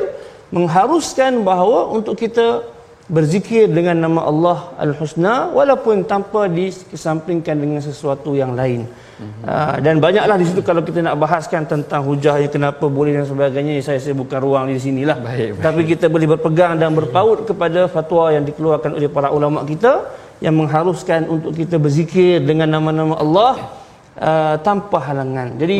mengharuskan 0.53 1.41
bahawa 1.41 1.89
untuk 1.89 2.21
kita 2.21 2.69
berzikir 3.09 3.65
dengan 3.67 3.97
nama 3.97 4.21
Allah 4.29 4.59
Al-Husna 4.77 5.51
walaupun 5.57 6.05
tanpa 6.05 6.47
dikesampingkan 6.47 7.57
dengan 7.59 7.81
sesuatu 7.81 8.37
yang 8.39 8.53
lain. 8.55 8.87
Uh, 9.21 9.77
dan 9.85 9.95
banyaklah 10.05 10.37
di 10.41 10.47
situ 10.49 10.61
kalau 10.65 10.83
kita 10.89 10.99
nak 11.07 11.17
bahaskan 11.21 11.63
tentang 11.73 12.01
hujah 12.09 12.41
yang 12.43 12.53
kenapa 12.57 12.85
boleh 12.89 13.13
dan 13.17 13.25
sebagainya 13.29 13.81
saya 13.85 14.01
saya 14.05 14.15
bukan 14.17 14.39
ruang 14.41 14.65
di 14.73 14.81
sinilah. 14.81 15.17
Baik, 15.21 15.57
baik. 15.57 15.65
Tapi 15.65 15.81
kita 15.93 16.07
boleh 16.15 16.27
berpegang 16.33 16.73
dan 16.81 16.91
berpaut 16.97 17.39
kepada 17.49 17.81
fatwa 17.95 18.25
yang 18.35 18.45
dikeluarkan 18.49 18.91
oleh 18.99 19.09
para 19.17 19.29
ulama 19.29 19.65
kita 19.69 19.93
yang 20.45 20.57
mengharuskan 20.57 21.29
untuk 21.29 21.53
kita 21.53 21.77
berzikir 21.77 22.41
dengan 22.41 22.69
nama-nama 22.75 23.15
Allah 23.25 23.53
uh, 24.17 24.57
tanpa 24.65 24.99
halangan. 25.09 25.49
Jadi 25.61 25.79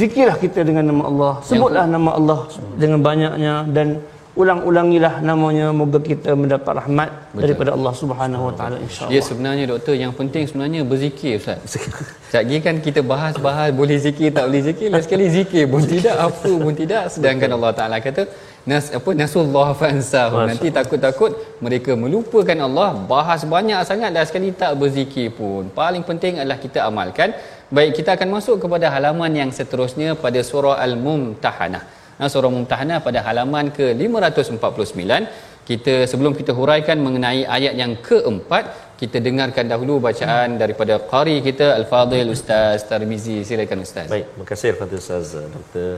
zikirlah 0.00 0.36
kita 0.40 0.64
dengan 0.64 0.84
nama 0.90 1.02
Allah, 1.10 1.34
sebutlah 1.44 1.84
nama 1.84 2.10
Allah 2.18 2.40
dengan 2.80 2.98
banyaknya 3.04 3.54
dan 3.68 4.00
ulang-ulangilah 4.40 5.14
namanya 5.28 5.66
moga 5.78 6.00
kita 6.00 6.32
mendapat 6.42 6.72
rahmat 6.80 7.08
Betul. 7.12 7.40
daripada 7.44 7.70
Allah 7.76 7.92
Subhanahu 8.00 8.44
Wa 8.48 8.54
Taala 8.58 8.76
insyaallah. 8.86 9.14
Ya 9.14 9.20
sebenarnya 9.28 9.64
doktor 9.72 9.94
yang 10.02 10.12
penting 10.20 10.48
sebenarnya 10.48 10.80
berzikir 10.90 11.36
ustaz. 11.40 11.76
Lagi 12.36 12.58
kan 12.66 12.80
kita 12.86 13.00
bahas-bahas 13.12 13.68
boleh 13.80 13.98
zikir 14.06 14.32
tak 14.36 14.48
boleh 14.48 14.62
zikir 14.68 14.88
last 14.94 15.04
sekali 15.08 15.28
zikir 15.36 15.64
pun 15.72 15.84
tidak 15.94 16.16
apa 16.28 16.52
pun 16.64 16.74
tidak 16.82 17.04
sedangkan 17.14 17.48
Betul. 17.52 17.58
Allah 17.60 17.72
Taala 17.78 17.96
kata 18.06 18.22
nas 18.70 18.88
apa 18.98 19.10
nasullah 19.22 19.68
fansahu 19.80 20.36
nanti 20.48 20.68
takut-takut 20.78 21.32
mereka 21.66 21.92
melupakan 22.02 22.58
Allah 22.66 22.90
bahas 23.14 23.40
banyak 23.54 23.80
sangat 23.90 24.16
dah 24.16 24.24
sekali 24.24 24.50
tak 24.64 24.72
berzikir 24.80 25.28
pun. 25.38 25.68
Paling 25.80 26.04
penting 26.08 26.40
adalah 26.40 26.56
kita 26.66 26.88
amalkan. 26.88 27.36
Baik 27.76 27.92
kita 28.00 28.16
akan 28.16 28.28
masuk 28.36 28.56
kepada 28.64 28.88
halaman 28.94 29.32
yang 29.32 29.50
seterusnya 29.58 30.12
pada 30.24 30.40
surah 30.44 30.76
Al-Mumtahanah 30.86 32.01
surah 32.32 32.50
Mumtahanah 32.56 32.98
pada 33.06 33.20
halaman 33.26 33.66
ke 33.78 33.86
549 34.02 35.52
kita 35.70 35.94
sebelum 36.10 36.32
kita 36.38 36.52
huraikan 36.58 36.98
mengenai 37.06 37.40
ayat 37.56 37.74
yang 37.82 37.92
keempat 38.08 38.64
kita 39.00 39.18
dengarkan 39.26 39.66
dahulu 39.72 39.94
bacaan 40.06 40.58
daripada 40.62 40.94
qari 41.12 41.36
kita 41.48 41.66
al-fadil 41.78 42.30
ustaz 42.34 42.82
Tarmizi. 42.90 43.36
Silakan 43.48 43.86
ustaz. 43.86 44.08
Baik 44.14 44.26
terima 44.32 44.46
kasih 44.50 44.68
al-fadil 44.74 45.00
ustaz 45.04 45.34
uh, 45.40 45.46
Dr 45.54 45.88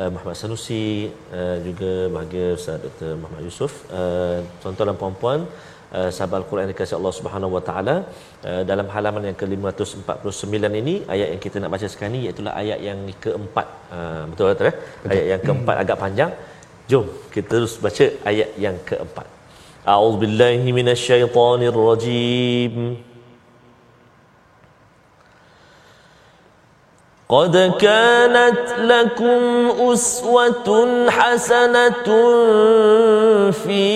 uh, 0.00 0.10
Muhammad 0.14 0.36
Sanusi 0.42 0.86
juga 1.68 1.92
bahagia 2.16 2.48
ustaz 2.58 2.78
Dr 2.86 3.12
Muhammad 3.22 3.42
Yusof. 3.48 3.74
Uh, 4.00 4.38
tuan-tuan 4.62 4.90
dan 4.90 4.98
puan-puan 5.02 5.40
uh, 5.98 6.10
sahabat 6.16 6.36
Al-Quran 6.40 6.66
dikasih 6.72 6.96
Allah 6.98 7.14
Subhanahu 7.18 7.52
Wa 7.56 7.62
Taala. 7.68 7.96
Uh, 8.48 8.62
dalam 8.70 8.86
halaman 8.94 9.22
yang 9.28 9.38
ke-549 9.40 10.56
ini 10.82 10.94
ayat 11.14 11.28
yang 11.32 11.42
kita 11.46 11.56
nak 11.62 11.70
baca 11.74 11.86
sekarang 11.92 12.12
ni 12.16 12.20
iaitu 12.26 12.40
ayat 12.62 12.78
yang 12.88 12.98
keempat. 13.24 13.66
Uh, 13.96 14.22
betul 14.30 14.46
tak 14.60 14.66
eh 14.70 14.76
ayat 15.12 15.26
yang 15.32 15.42
keempat 15.46 15.76
agak 15.82 15.98
panjang. 16.04 16.30
Jom 16.90 17.06
kita 17.34 17.48
terus 17.52 17.74
baca 17.86 18.04
ayat 18.30 18.48
yang 18.66 18.76
keempat. 18.90 19.26
A'udzubillahi 19.92 20.68
minasyaitonirrajim 20.78 22.74
قد 27.28 27.72
كانت 27.80 28.58
لكم 28.78 29.70
أسوة 29.92 31.06
حسنة 31.10 32.06
في 33.50 33.86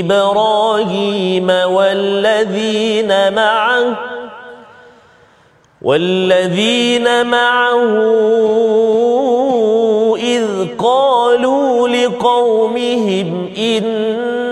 إبراهيم 0.00 1.50
والذين 1.50 3.32
معه 3.34 3.96
والذين 5.82 7.26
معه 7.26 7.96
إذ 10.16 10.46
قالوا 10.78 11.88
لقومهم 11.88 13.52
إنا 13.58 14.51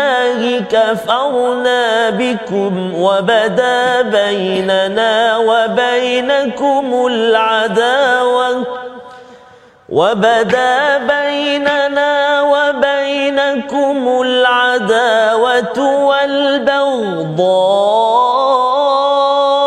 كفرنا 0.69 2.09
بكم 2.09 2.93
وبدا 2.95 4.01
بيننا 4.01 5.37
وبينكم 5.37 7.07
العداوة 7.07 8.63
وبدا 9.89 10.97
بيننا 10.97 12.41
وبينكم 12.41 14.21
العداوة 14.21 15.79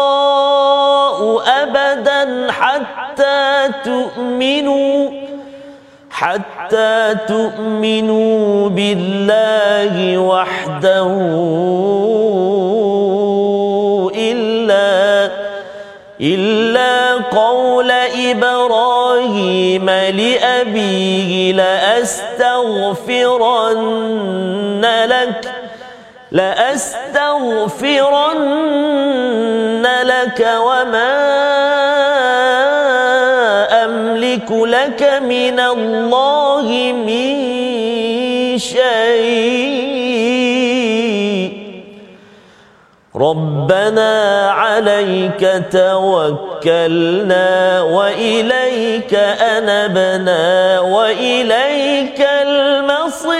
والبغضاء 0.04 1.42
أبدا 1.62 2.52
حتى 2.52 3.70
تؤمنوا 3.84 5.10
حتى 6.74 7.14
تؤمنوا 7.28 8.68
بالله 8.68 10.18
وحده 10.18 11.06
إلا 14.14 15.30
إلا 16.20 17.14
قول 17.14 17.90
إبراهيم 18.30 19.90
لأبيه 19.90 21.52
لأستغفرن 21.52 22.34
لك 25.06 25.50
لأستغفرن 26.32 27.06
لك 30.02 30.48
وما 30.66 31.93
أملك 34.34 34.50
لك 34.50 35.02
من 35.22 35.60
الله 35.60 36.92
من 37.06 37.34
شيء. 38.58 39.94
ربنا 43.16 44.50
عليك 44.50 45.62
توكلنا 45.70 47.48
وإليك 47.82 49.14
أنبنا 49.40 50.80
وإليك 50.80 52.20
المصير. 52.20 53.34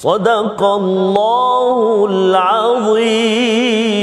صدق 0.00 0.60
الله 0.80 1.76
العظيم 2.10 3.96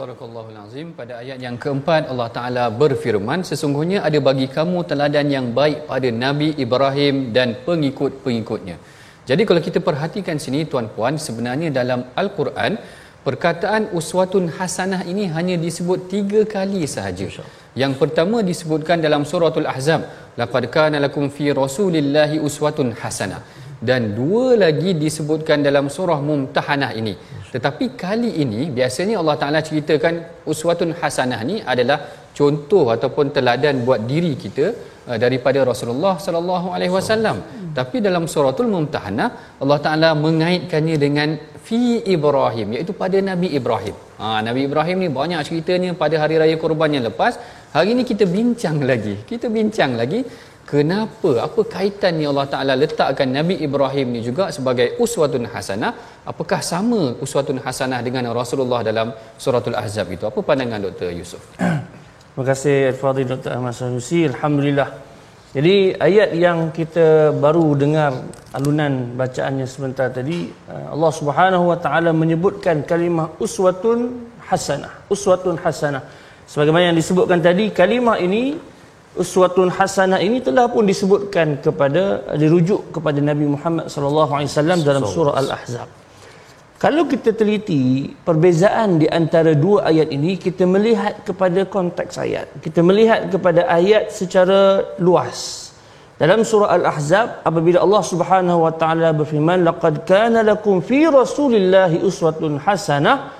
Sadaqallahul 0.00 0.56
Azim 0.64 0.86
pada 0.98 1.20
ayat 1.20 1.38
yang 1.44 1.56
keempat 1.62 2.08
Allah 2.12 2.28
Taala 2.36 2.64
berfirman 2.82 3.44
sesungguhnya 3.48 3.98
ada 4.08 4.16
bagi 4.28 4.46
kamu 4.56 4.78
teladan 4.90 5.28
yang 5.36 5.46
baik 5.58 5.84
pada 5.90 6.08
Nabi 6.24 6.48
Ibrahim 6.64 7.36
dan 7.36 7.48
pengikut-pengikutnya. 7.66 8.76
Jadi 9.28 9.42
kalau 9.48 9.60
kita 9.66 9.78
perhatikan 9.88 10.40
sini 10.44 10.60
tuan-puan 10.72 11.20
sebenarnya 11.26 11.68
dalam 11.80 12.00
Al-Quran 12.22 12.72
perkataan 13.26 13.92
uswatun 13.98 14.48
hasanah 14.56 15.02
ini 15.12 15.28
hanya 15.36 15.56
disebut 15.66 16.08
tiga 16.14 16.40
kali 16.54 16.82
sahaja. 16.94 17.28
Yang 17.81 17.93
pertama 18.01 18.37
disebutkan 18.49 19.03
dalam 19.05 19.23
suratul 19.31 19.67
Ahzab, 19.73 20.01
laqad 20.39 20.63
kana 20.75 20.97
lakum 21.05 21.27
fi 21.35 21.45
rasulillahi 21.63 22.39
uswatun 22.47 22.95
hasanah. 23.01 23.41
Dan 23.87 24.01
dua 24.19 24.45
lagi 24.63 24.91
disebutkan 25.03 25.59
dalam 25.67 25.85
surah 25.95 26.19
Mumtahanah 26.27 26.91
ini. 26.99 27.13
Tetapi 27.53 27.85
kali 28.03 28.31
ini 28.43 28.61
biasanya 28.77 29.15
Allah 29.21 29.35
Taala 29.41 29.59
ceritakan 29.67 30.13
uswatun 30.51 30.95
hasanah 30.99 31.39
ni 31.49 31.57
adalah 31.73 31.99
contoh 32.37 32.85
ataupun 32.95 33.35
teladan 33.35 33.83
buat 33.87 34.01
diri 34.11 34.33
kita 34.43 34.65
uh, 35.09 35.17
daripada 35.23 35.59
Rasulullah 35.71 36.15
sallallahu 36.25 36.71
alaihi 36.75 36.93
wasallam. 36.97 37.37
Tapi 37.79 37.99
dalam 38.07 38.25
suratul 38.33 38.71
Mumtahanah 38.75 39.59
Allah 39.63 39.79
Taala 39.85 40.09
mengaitkannya 40.25 40.95
dengan 41.05 41.29
fi 41.67 41.81
Ibrahim 42.15 42.67
iaitu 42.75 42.93
pada 43.03 43.19
Nabi 43.29 43.47
Ibrahim. 43.59 43.95
Ha, 44.21 44.39
Nabi 44.47 44.61
Ibrahim 44.67 44.97
ni 45.03 45.09
banyak 45.19 45.41
ceritanya 45.47 45.91
pada 46.01 46.15
hari 46.23 46.35
raya 46.41 46.55
kurban 46.63 46.95
yang 46.95 47.05
lepas. 47.09 47.35
Hari 47.75 47.91
ini 47.91 48.03
kita 48.07 48.23
bincang 48.35 48.77
lagi. 48.89 49.15
Kita 49.29 49.51
bincang 49.55 49.99
lagi 49.99 50.19
kenapa 50.63 51.31
apa 51.45 51.61
kaitan 51.73 52.13
ni 52.19 52.25
Allah 52.31 52.47
Taala 52.53 52.73
letakkan 52.83 53.27
Nabi 53.37 53.55
Ibrahim 53.67 54.15
ni 54.15 54.19
juga 54.27 54.47
sebagai 54.57 54.87
uswatun 55.03 55.43
hasanah 55.53 55.91
apakah 56.31 56.59
sama 56.63 57.01
uswatun 57.25 57.59
hasanah 57.65 57.99
dengan 58.07 58.31
Rasulullah 58.39 58.79
dalam 58.89 59.11
suratul 59.43 59.75
ahzab 59.81 60.07
itu 60.15 60.23
apa 60.23 60.39
pandangan 60.39 60.87
Dr 60.87 61.11
Yusuf 61.19 61.43
Terima 62.31 62.45
kasih 62.51 62.77
Al-Fadhil 62.95 63.27
Dr. 63.31 63.51
Ahmad 63.55 63.75
Sanusi. 63.79 64.19
Alhamdulillah. 64.31 64.89
Jadi 65.55 65.75
ayat 66.07 66.29
yang 66.35 66.71
kita 66.79 67.35
baru 67.43 67.75
dengar 67.83 68.11
alunan 68.55 69.15
bacaannya 69.19 69.67
sebentar 69.73 70.07
tadi 70.11 70.47
uh, 70.71 70.95
Allah 70.95 71.11
Subhanahu 71.19 71.71
wa 71.71 71.77
taala 71.79 72.11
menyebutkan 72.11 72.87
kalimah 72.87 73.35
uswatun 73.45 73.99
hasanah. 74.51 75.07
Uswatun 75.11 75.59
hasanah. 75.63 76.03
Sebagaimana 76.45 76.93
yang 76.93 76.97
disebutkan 77.01 77.39
tadi 77.41 77.73
kalimah 77.73 78.17
ini 78.21 78.55
uswatun 79.17 79.71
hasanah 79.77 80.19
ini 80.21 80.37
telah 80.47 80.65
pun 80.69 80.83
disebutkan 80.91 81.57
kepada 81.65 82.03
dirujuk 82.41 82.93
kepada 82.95 83.19
Nabi 83.29 83.45
Muhammad 83.53 83.85
sallallahu 83.93 84.31
alaihi 84.37 84.49
wasallam 84.51 84.79
dalam 84.85 85.03
surah 85.07 85.35
Al-Ahzab. 85.41 85.87
Kalau 86.75 87.07
kita 87.07 87.31
teliti 87.31 88.13
perbezaan 88.27 88.99
di 89.01 89.07
antara 89.07 89.55
dua 89.55 89.89
ayat 89.89 90.11
ini, 90.11 90.35
kita 90.35 90.67
melihat 90.67 91.23
kepada 91.23 91.63
konteks 91.63 92.19
ayat. 92.19 92.51
Kita 92.59 92.83
melihat 92.83 93.31
kepada 93.31 93.63
ayat 93.71 94.11
secara 94.11 94.83
luas. 94.99 95.71
Dalam 96.19 96.43
surah 96.47 96.75
Al-Ahzab, 96.75 97.43
apabila 97.47 97.79
Allah 97.83 98.03
Subhanahu 98.11 98.59
wa 98.67 98.73
taala 98.81 99.11
berfirman, 99.15 99.67
"Laqad 99.67 100.03
kana 100.07 100.43
lakum 100.51 100.79
fi 100.79 101.07
Rasulillahi 101.07 102.03
uswatun 102.03 102.59
hasanah." 102.59 103.34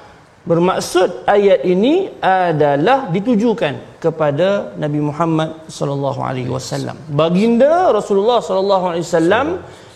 Bermaksud 0.45 1.25
ayat 1.25 1.65
ini 1.65 2.13
adalah 2.21 3.09
ditujukan 3.09 3.97
kepada 3.97 4.77
Nabi 4.77 5.01
Muhammad 5.01 5.65
sallallahu 5.65 6.21
alaihi 6.21 6.53
wasallam. 6.53 6.93
Baginda 7.09 7.89
Rasulullah 7.89 8.45
sallallahu 8.45 8.85
alaihi 8.93 9.05
wasallam 9.09 9.47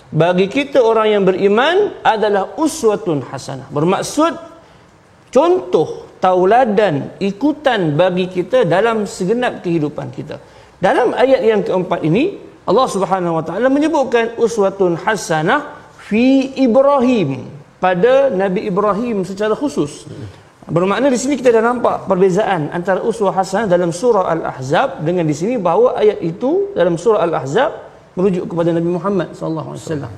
bagi 0.10 0.50
kita 0.50 0.82
orang 0.82 1.08
yang 1.14 1.24
beriman 1.30 2.02
adalah 2.02 2.58
uswatun 2.58 3.22
hasanah. 3.30 3.70
Bermaksud 3.70 4.34
contoh, 5.30 6.10
tauladan, 6.18 7.14
ikutan 7.22 7.94
bagi 7.94 8.26
kita 8.26 8.66
dalam 8.66 9.06
segenap 9.06 9.62
kehidupan 9.62 10.10
kita. 10.10 10.42
Dalam 10.82 11.14
ayat 11.14 11.46
yang 11.46 11.62
keempat 11.62 12.02
ini, 12.02 12.42
Allah 12.66 12.90
Subhanahu 12.90 13.38
wa 13.38 13.44
taala 13.46 13.70
menyebutkan 13.70 14.34
uswatun 14.42 14.98
hasanah 14.98 15.78
fi 16.10 16.58
Ibrahim 16.58 17.59
pada 17.80 18.30
Nabi 18.30 18.68
Ibrahim 18.68 19.24
secara 19.24 19.56
khusus. 19.56 20.06
Bermakna 20.70 21.10
di 21.10 21.18
sini 21.18 21.34
kita 21.34 21.50
dah 21.50 21.64
nampak 21.66 22.06
perbezaan 22.06 22.70
antara 22.70 23.02
uswah 23.02 23.34
hasanah 23.34 23.66
dalam 23.66 23.90
surah 23.90 24.30
Al-Ahzab 24.30 25.02
dengan 25.02 25.26
di 25.26 25.34
sini 25.34 25.58
bahawa 25.58 25.98
ayat 25.98 26.22
itu 26.22 26.70
dalam 26.78 26.94
surah 26.94 27.26
Al-Ahzab 27.26 27.72
merujuk 28.14 28.46
kepada 28.46 28.70
Nabi 28.78 28.90
Muhammad 28.94 29.34
sallallahu 29.34 29.74
alaihi 29.74 29.86
wasallam. 29.90 30.12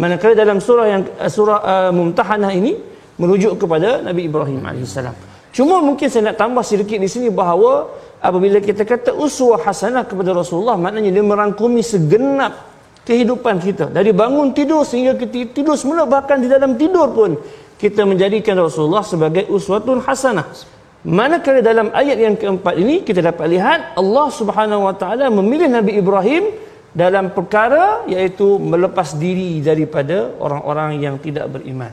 Manakala 0.00 0.32
dalam 0.32 0.58
surah 0.62 0.86
yang 0.88 1.02
surah 1.28 1.58
uh, 1.60 1.90
Mumtahanah 1.92 2.48
ini 2.54 2.78
merujuk 3.20 3.60
kepada 3.60 4.00
Nabi 4.00 4.30
Ibrahim 4.30 4.64
alaihissalam. 4.64 5.12
Cuma 5.50 5.82
mungkin 5.82 6.06
saya 6.06 6.30
nak 6.30 6.38
tambah 6.38 6.62
sedikit 6.62 6.96
di 6.96 7.10
sini 7.10 7.28
bahawa 7.28 7.90
apabila 8.22 8.62
kita 8.62 8.86
kata 8.86 9.10
uswah 9.12 9.58
hasanah 9.58 10.06
kepada 10.06 10.30
Rasulullah 10.30 10.78
maknanya 10.78 11.10
dia 11.10 11.24
merangkumi 11.26 11.82
segenap 11.82 12.69
kehidupan 13.06 13.58
kita 13.60 13.88
dari 13.88 14.10
bangun 14.12 14.52
tidur 14.52 14.84
sehingga 14.84 15.16
kita 15.16 15.56
tidur 15.56 15.76
semula 15.76 16.04
bahkan 16.04 16.38
di 16.38 16.48
dalam 16.48 16.76
tidur 16.76 17.08
pun 17.10 17.36
kita 17.80 18.04
menjadikan 18.04 18.60
Rasulullah 18.60 19.00
sebagai 19.00 19.48
uswatun 19.48 20.04
hasanah. 20.04 20.46
Manakala 21.00 21.64
dalam 21.64 21.88
ayat 21.96 22.18
yang 22.20 22.36
keempat 22.36 22.76
ini 22.76 23.00
kita 23.00 23.24
dapat 23.24 23.48
lihat 23.48 23.96
Allah 23.96 24.28
Subhanahu 24.28 24.84
wa 24.84 24.92
taala 24.92 25.32
memilih 25.32 25.72
Nabi 25.72 25.96
Ibrahim 25.96 26.52
dalam 26.90 27.30
perkara 27.30 28.02
iaitu 28.10 28.58
melepas 28.58 29.14
diri 29.14 29.62
daripada 29.62 30.34
orang-orang 30.42 30.98
yang 30.98 31.16
tidak 31.22 31.46
beriman. 31.54 31.92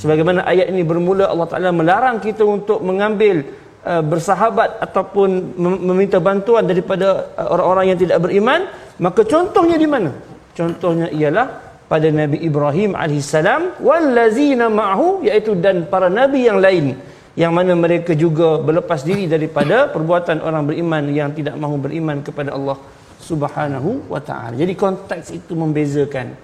Sebagaimana 0.00 0.40
ayat 0.48 0.72
ini 0.72 0.82
bermula 0.86 1.28
Allah 1.28 1.48
Taala 1.50 1.70
melarang 1.74 2.16
kita 2.22 2.46
untuk 2.48 2.80
mengambil 2.80 3.44
uh, 3.84 4.00
bersahabat 4.00 4.80
ataupun 4.80 5.58
meminta 5.60 6.16
bantuan 6.16 6.64
daripada 6.64 7.28
uh, 7.36 7.48
orang-orang 7.52 7.92
yang 7.92 7.98
tidak 8.00 8.18
beriman, 8.24 8.60
maka 8.96 9.20
contohnya 9.28 9.76
di 9.76 9.88
mana? 9.90 10.10
Contohnya 10.58 11.06
ialah 11.14 11.46
pada 11.86 12.10
Nabi 12.10 12.42
Ibrahim 12.42 12.98
alaihissalam 12.98 13.78
wallazina 13.78 14.66
ma'hu 14.66 15.22
iaitu 15.22 15.54
dan 15.54 15.86
para 15.86 16.10
nabi 16.10 16.50
yang 16.50 16.58
lain 16.58 16.98
yang 17.38 17.54
mana 17.54 17.78
mereka 17.78 18.18
juga 18.18 18.58
berlepas 18.58 19.06
diri 19.06 19.30
daripada 19.30 19.86
perbuatan 19.94 20.42
orang 20.42 20.66
beriman 20.66 21.06
yang 21.14 21.30
tidak 21.30 21.54
mahu 21.54 21.78
beriman 21.78 22.18
kepada 22.26 22.50
Allah 22.58 22.74
Subhanahu 23.22 24.10
wa 24.10 24.18
taala. 24.18 24.58
Jadi 24.58 24.74
konteks 24.74 25.30
itu 25.30 25.54
membezakan 25.54 26.34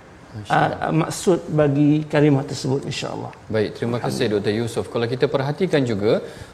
uh, 0.56 0.92
maksud 1.02 1.40
bagi 1.60 1.90
kalimah 2.12 2.44
tersebut 2.50 2.82
insya-Allah. 2.90 3.30
Baik, 3.54 3.70
terima 3.78 3.98
kasih 4.04 4.26
Dr. 4.34 4.54
Yusuf. 4.60 4.84
Kalau 4.94 5.06
kita 5.14 5.26
perhatikan 5.34 5.82
juga 5.90 6.12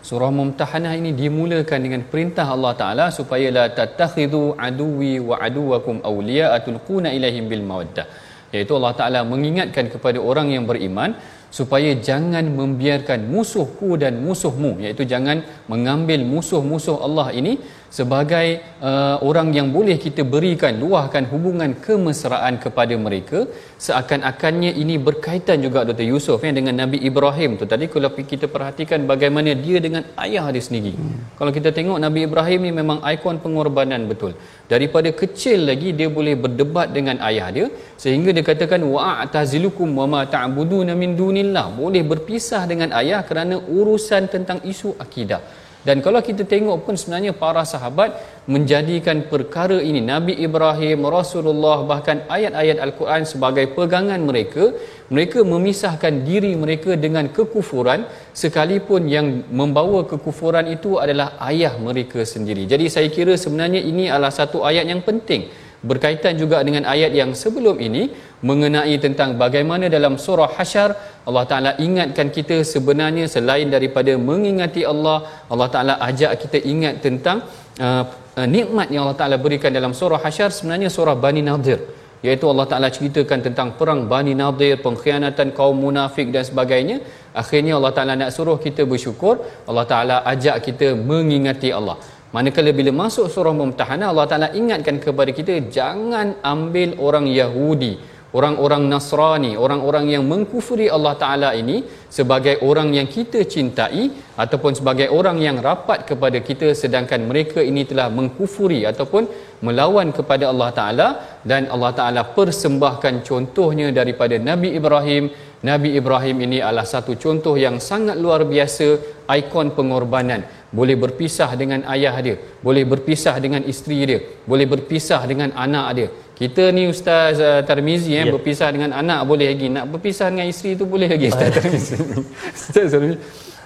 surah 0.09 0.31
Mumtahanah 0.39 0.95
ini 1.01 1.13
dimulakan 1.23 1.81
dengan 1.87 2.03
perintah 2.13 2.47
Allah 2.55 2.73
Taala 2.81 3.07
supaya 3.19 3.49
la 3.59 3.67
tattakhidhu 3.79 4.43
aduwi 4.69 5.13
wa 5.31 5.39
aduwakum 5.49 5.99
awliya 6.11 6.49
atulquna 6.59 7.11
ilaihim 7.19 7.47
bil 7.53 7.65
mawaddah. 7.71 8.07
Iaitu 8.55 8.75
Allah 8.79 8.95
Taala 9.01 9.21
mengingatkan 9.33 9.87
kepada 9.95 10.19
orang 10.31 10.49
yang 10.55 10.65
beriman 10.71 11.13
supaya 11.59 11.91
jangan 12.09 12.47
membiarkan 12.61 13.21
musuhku 13.35 13.91
dan 14.03 14.15
musuhmu 14.27 14.73
iaitu 14.85 15.05
jangan 15.13 15.39
mengambil 15.73 16.21
musuh-musuh 16.33 16.97
Allah 17.07 17.29
ini 17.41 17.53
sebagai 17.99 18.47
uh, 18.89 19.17
orang 19.29 19.49
yang 19.57 19.69
boleh 19.77 19.97
kita 20.05 20.23
berikan 20.35 20.75
luahkan 20.83 21.25
hubungan 21.33 21.71
kemesraan 21.87 22.55
kepada 22.65 22.95
mereka 23.07 23.39
seakan-akannya 23.87 24.71
ini 24.83 24.95
berkaitan 25.09 25.59
juga 25.67 25.83
Dr. 25.89 26.07
Yusuf 26.13 26.39
ya, 26.47 26.53
dengan 26.59 26.79
Nabi 26.83 26.99
Ibrahim 27.11 27.59
tu 27.61 27.67
tadi 27.73 27.91
kalau 27.95 28.11
kita 28.33 28.47
perhatikan 28.55 29.11
bagaimana 29.13 29.59
dia 29.65 29.81
dengan 29.87 30.07
ayah 30.27 30.47
dia 30.55 30.65
sendiri 30.69 30.95
hmm. 30.95 31.19
kalau 31.41 31.51
kita 31.59 31.73
tengok 31.79 31.99
Nabi 32.07 32.23
Ibrahim 32.31 32.61
ni 32.69 32.73
memang 32.81 33.01
ikon 33.15 33.43
pengorbanan 33.45 34.07
betul 34.13 34.35
daripada 34.73 35.11
kecil 35.21 35.67
lagi 35.71 35.91
dia 35.99 36.09
boleh 36.19 36.35
berdebat 36.43 36.89
dengan 36.97 37.17
ayah 37.29 37.49
dia 37.57 37.67
sehingga 38.03 38.31
dia 38.37 38.45
katakan 38.51 38.81
wa'tazilukum 38.95 39.89
wama 40.01 40.23
ta'buduna 40.35 40.95
min 41.03 41.13
dunillah. 41.21 41.67
Boleh 41.81 42.03
berpisah 42.13 42.63
dengan 42.73 42.95
ayah 43.01 43.21
kerana 43.29 43.59
urusan 43.79 44.31
tentang 44.35 44.61
isu 44.73 44.95
akidah 45.05 45.43
dan 45.89 46.05
kalau 46.05 46.21
kita 46.29 46.45
tengok 46.45 46.85
pun 46.85 46.95
sebenarnya 47.01 47.33
para 47.43 47.65
sahabat 47.65 48.11
menjadikan 48.55 49.25
perkara 49.33 49.79
ini 49.81 50.01
Nabi 50.05 50.37
Ibrahim, 50.47 51.09
Rasulullah 51.09 51.79
bahkan 51.91 52.21
ayat-ayat 52.37 52.77
Al-Quran 52.85 53.25
sebagai 53.25 53.65
pegangan 53.73 54.21
mereka 54.21 54.77
mereka 55.09 55.41
memisahkan 55.53 56.15
diri 56.29 56.53
mereka 56.63 57.01
dengan 57.05 57.33
kekufuran 57.37 58.05
sekalipun 58.37 59.09
yang 59.09 59.27
membawa 59.61 60.05
kekufuran 60.05 60.69
itu 60.77 61.01
adalah 61.05 61.41
ayah 61.49 61.73
mereka 61.81 62.29
sendiri. 62.29 62.69
Jadi 62.73 62.87
saya 62.93 63.09
kira 63.17 63.35
sebenarnya 63.45 63.81
ini 63.81 64.13
adalah 64.13 64.31
satu 64.41 64.61
ayat 64.71 64.85
yang 64.85 65.01
penting 65.01 65.49
berkaitan 65.81 66.37
juga 66.37 66.61
dengan 66.67 66.85
ayat 66.85 67.13
yang 67.17 67.31
sebelum 67.43 67.77
ini 67.81 68.13
mengenai 68.49 68.95
tentang 69.05 69.37
bagaimana 69.43 69.89
dalam 69.89 70.15
surah 70.25 70.51
Hasyar 70.57 70.91
Allah 71.29 71.45
Taala 71.51 71.71
ingatkan 71.87 72.29
kita 72.37 72.57
sebenarnya 72.73 73.25
selain 73.35 73.69
daripada 73.75 74.13
mengingati 74.17 74.85
Allah 74.93 75.19
Allah 75.53 75.69
Taala 75.75 75.95
ajak 76.09 76.33
kita 76.45 76.59
ingat 76.73 77.01
tentang 77.07 77.45
uh, 77.81 78.05
uh, 78.37 78.49
nikmat 78.57 78.93
yang 78.93 79.05
Allah 79.05 79.19
Taala 79.21 79.37
berikan 79.47 79.73
dalam 79.73 79.97
surah 79.97 80.21
Hasyar 80.21 80.53
sebenarnya 80.53 80.93
surah 80.93 81.17
Bani 81.17 81.45
Nadir. 81.45 81.81
Iaitu 82.21 82.45
Allah 82.53 82.69
Taala 82.69 82.89
ceritakan 82.93 83.41
tentang 83.41 83.69
perang 83.81 84.05
Bani 84.05 84.37
Nadir 84.37 84.77
pengkhianatan 84.85 85.57
kaum 85.57 85.77
munafik 85.81 86.29
dan 86.29 86.45
sebagainya. 86.45 87.01
Akhirnya 87.33 87.81
Allah 87.81 87.93
Taala 87.97 88.13
nak 88.23 88.37
suruh 88.37 88.61
kita 88.61 88.85
bersyukur. 88.85 89.41
Allah 89.65 89.85
Taala 89.89 90.17
ajak 90.33 90.61
kita 90.69 90.93
mengingati 91.11 91.73
Allah 91.73 91.97
Manakala 92.31 92.71
bila 92.71 92.91
masuk 92.95 93.27
surah 93.35 93.51
Mumtahanah 93.61 94.09
Allah 94.15 94.27
Taala 94.31 94.49
ingatkan 94.55 95.03
kepada 95.03 95.35
kita 95.39 95.55
jangan 95.77 96.39
ambil 96.53 96.95
orang 97.07 97.27
Yahudi, 97.27 97.99
orang-orang 98.39 98.83
Nasrani, 98.93 99.59
orang-orang 99.65 100.15
yang 100.15 100.23
mengkufuri 100.33 100.87
Allah 100.97 101.19
Taala 101.23 101.51
ini 101.59 101.83
sebagai 102.07 102.55
orang 102.69 102.95
yang 102.99 103.11
kita 103.11 103.43
cintai 103.55 104.05
ataupun 104.39 104.79
sebagai 104.79 105.11
orang 105.19 105.43
yang 105.43 105.59
rapat 105.59 106.07
kepada 106.11 106.39
kita 106.39 106.71
sedangkan 106.83 107.27
mereka 107.27 107.59
ini 107.71 107.83
telah 107.83 108.07
mengkufuri 108.19 108.87
ataupun 108.87 109.27
melawan 109.67 110.15
kepada 110.15 110.55
Allah 110.55 110.71
Taala. 110.79 111.09
Dan 111.43 111.67
Allah 111.67 111.93
Taala 111.99 112.23
persembahkan 112.39 113.27
contohnya 113.27 113.91
daripada 113.91 114.39
Nabi 114.39 114.71
Ibrahim. 114.79 115.27
Nabi 115.67 115.99
Ibrahim 115.99 116.37
ini 116.47 116.59
adalah 116.63 116.87
satu 116.87 117.19
contoh 117.19 117.59
yang 117.59 117.83
sangat 117.83 118.17
luar 118.23 118.47
biasa 118.47 118.87
ikon 119.29 119.75
pengorbanan 119.77 120.60
boleh 120.71 120.95
berpisah 120.95 121.51
dengan 121.59 121.83
ayah 121.91 122.15
dia. 122.23 122.37
Boleh 122.63 122.87
berpisah 122.87 123.35
dengan 123.43 123.63
isteri 123.67 123.99
dia. 124.07 124.19
Boleh 124.47 124.67
berpisah 124.71 125.21
dengan 125.27 125.51
anak 125.55 125.87
dia. 125.99 126.09
Kita 126.41 126.73
ni 126.73 126.89
ustaz 126.89 127.37
uh, 127.37 127.61
Tarmizi 127.67 128.17
eh 128.17 128.25
yeah. 128.25 128.33
berpisah 128.33 128.71
dengan 128.73 128.97
anak 128.97 129.27
boleh 129.29 129.51
lagi. 129.53 129.69
Nak 129.69 129.85
berpisah 129.93 130.31
dengan 130.33 130.47
isteri 130.49 130.79
tu 130.79 130.87
boleh 130.87 131.11
lagi 131.11 131.27
ustaz 131.29 131.51
Tarmizi. 131.53 131.95
Ustaz 132.57 132.91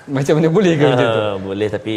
macam 0.04 0.34
mana 0.36 0.48
boleh 0.52 0.72
ke 0.76 0.84
uh, 0.84 0.90
macam 0.92 1.06
tu? 1.08 1.20
Ah, 1.20 1.36
boleh 1.40 1.68
tapi 1.72 1.96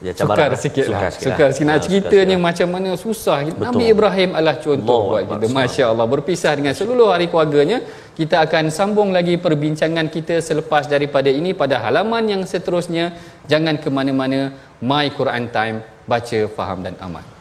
ya 0.00 0.12
cabaran 0.16 0.36
sukar 0.36 0.50
sikit 0.56 0.84
lah. 0.88 0.98
Sukar 0.98 1.10
sikit, 1.12 1.24
sukar 1.28 1.48
sikit. 1.52 1.66
nak 1.68 1.78
ceritanya 1.84 2.36
macam 2.40 2.68
mana 2.72 2.90
susah. 2.96 3.38
Betul. 3.44 3.60
Nabi 3.60 3.84
Ibrahim 3.92 4.30
adalah 4.32 4.56
contoh 4.56 4.96
Allah 4.96 5.06
buat 5.06 5.22
kita 5.28 5.46
Masya 5.52 5.84
Allah 5.92 6.06
berpisah 6.08 6.52
dengan 6.56 6.72
seluruh 6.72 7.08
hari 7.12 7.26
keluarganya. 7.28 7.78
Kita 8.16 8.40
akan 8.48 8.72
sambung 8.72 9.12
lagi 9.12 9.36
perbincangan 9.36 10.08
kita 10.08 10.40
selepas 10.40 10.88
daripada 10.88 11.28
ini 11.28 11.52
pada 11.52 11.76
halaman 11.84 12.24
yang 12.24 12.42
seterusnya. 12.48 13.12
Jangan 13.44 13.76
ke 13.76 13.92
mana-mana. 13.92 14.56
My 14.80 15.06
Quran 15.12 15.52
Time. 15.52 15.84
Baca 16.06 16.38
faham 16.56 16.86
dan 16.86 16.94
aman 17.02 17.35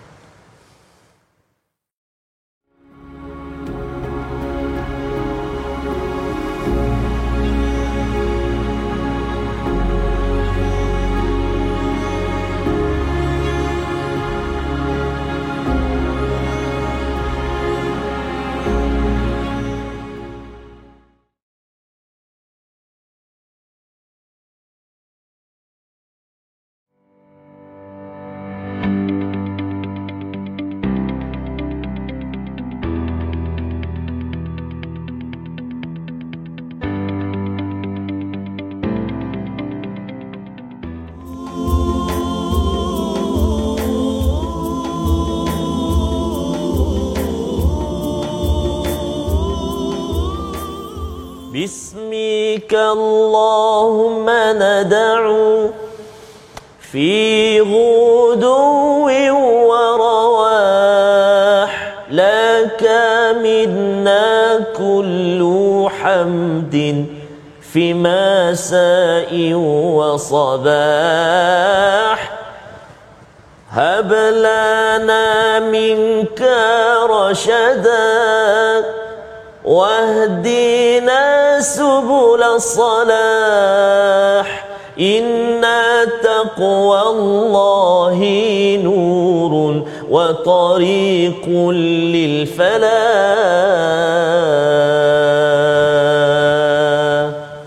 باسمك 51.96 52.74
اللهم 52.74 54.30
ندعو 54.30 55.70
في 56.92 57.62
غدو 57.62 59.10
ورواح 59.70 60.92
لك 62.12 62.84
منا 63.44 64.60
كل 64.78 65.42
حمد 66.02 67.06
في 67.62 67.94
مساء 67.94 69.54
وصباح. 69.96 70.76
هب 73.72 74.14
لنا 74.14 75.60
منك 75.60 76.42
رشدا 77.10 79.05
واهدنا 79.65 81.25
سبل 81.61 82.43
الصلاح 82.57 84.47
إن 85.01 85.65
تقوى 86.23 87.01
الله 87.03 88.19
نور 88.85 89.53
وطريق 90.11 91.45
للفلاح 92.15 92.81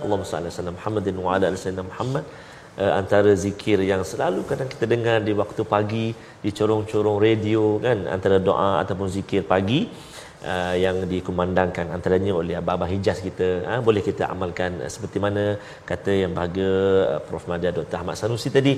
اللهم 0.05 0.23
صل 0.23 0.37
على 0.37 0.49
سيدنا 0.49 0.71
محمد 0.71 1.07
وعلى 1.17 1.45
ال 1.47 1.57
سيدنا 1.57 1.83
محمد 1.89 2.23
uh, 2.81 2.93
antara 2.97 3.33
zikir 3.37 3.77
yang 3.85 4.01
selalu 4.01 4.41
kadang 4.49 4.69
kita 4.73 4.85
dengar 4.89 5.21
di 5.21 5.33
waktu 5.37 5.61
pagi 5.61 6.07
di 6.43 6.49
corong-corong 6.49 7.17
radio 7.21 7.77
kan 7.85 7.97
antara 8.09 8.37
doa 8.41 8.81
ataupun 8.81 9.07
zikir 9.09 9.41
pagi 9.45 9.85
uh, 9.85 10.13
yang 10.84 10.96
dikumandangkan 11.10 11.86
antaranya 11.96 12.32
oleh 12.40 12.54
abah-abah 12.60 12.88
Hijaz 12.92 13.18
kita. 13.26 13.48
Uh, 13.66 13.80
boleh 13.88 14.02
kita 14.08 14.30
amalkan 14.34 14.78
uh, 14.84 14.90
seperti 14.94 15.18
mana 15.24 15.58
kata 15.90 16.12
yang 16.22 16.32
bahagia 16.36 16.72
uh, 17.14 17.20
Prof. 17.26 17.44
Madya 17.50 17.70
Dr. 17.72 17.96
Ahmad 18.00 18.16
Sanusi 18.20 18.48
tadi. 18.52 18.74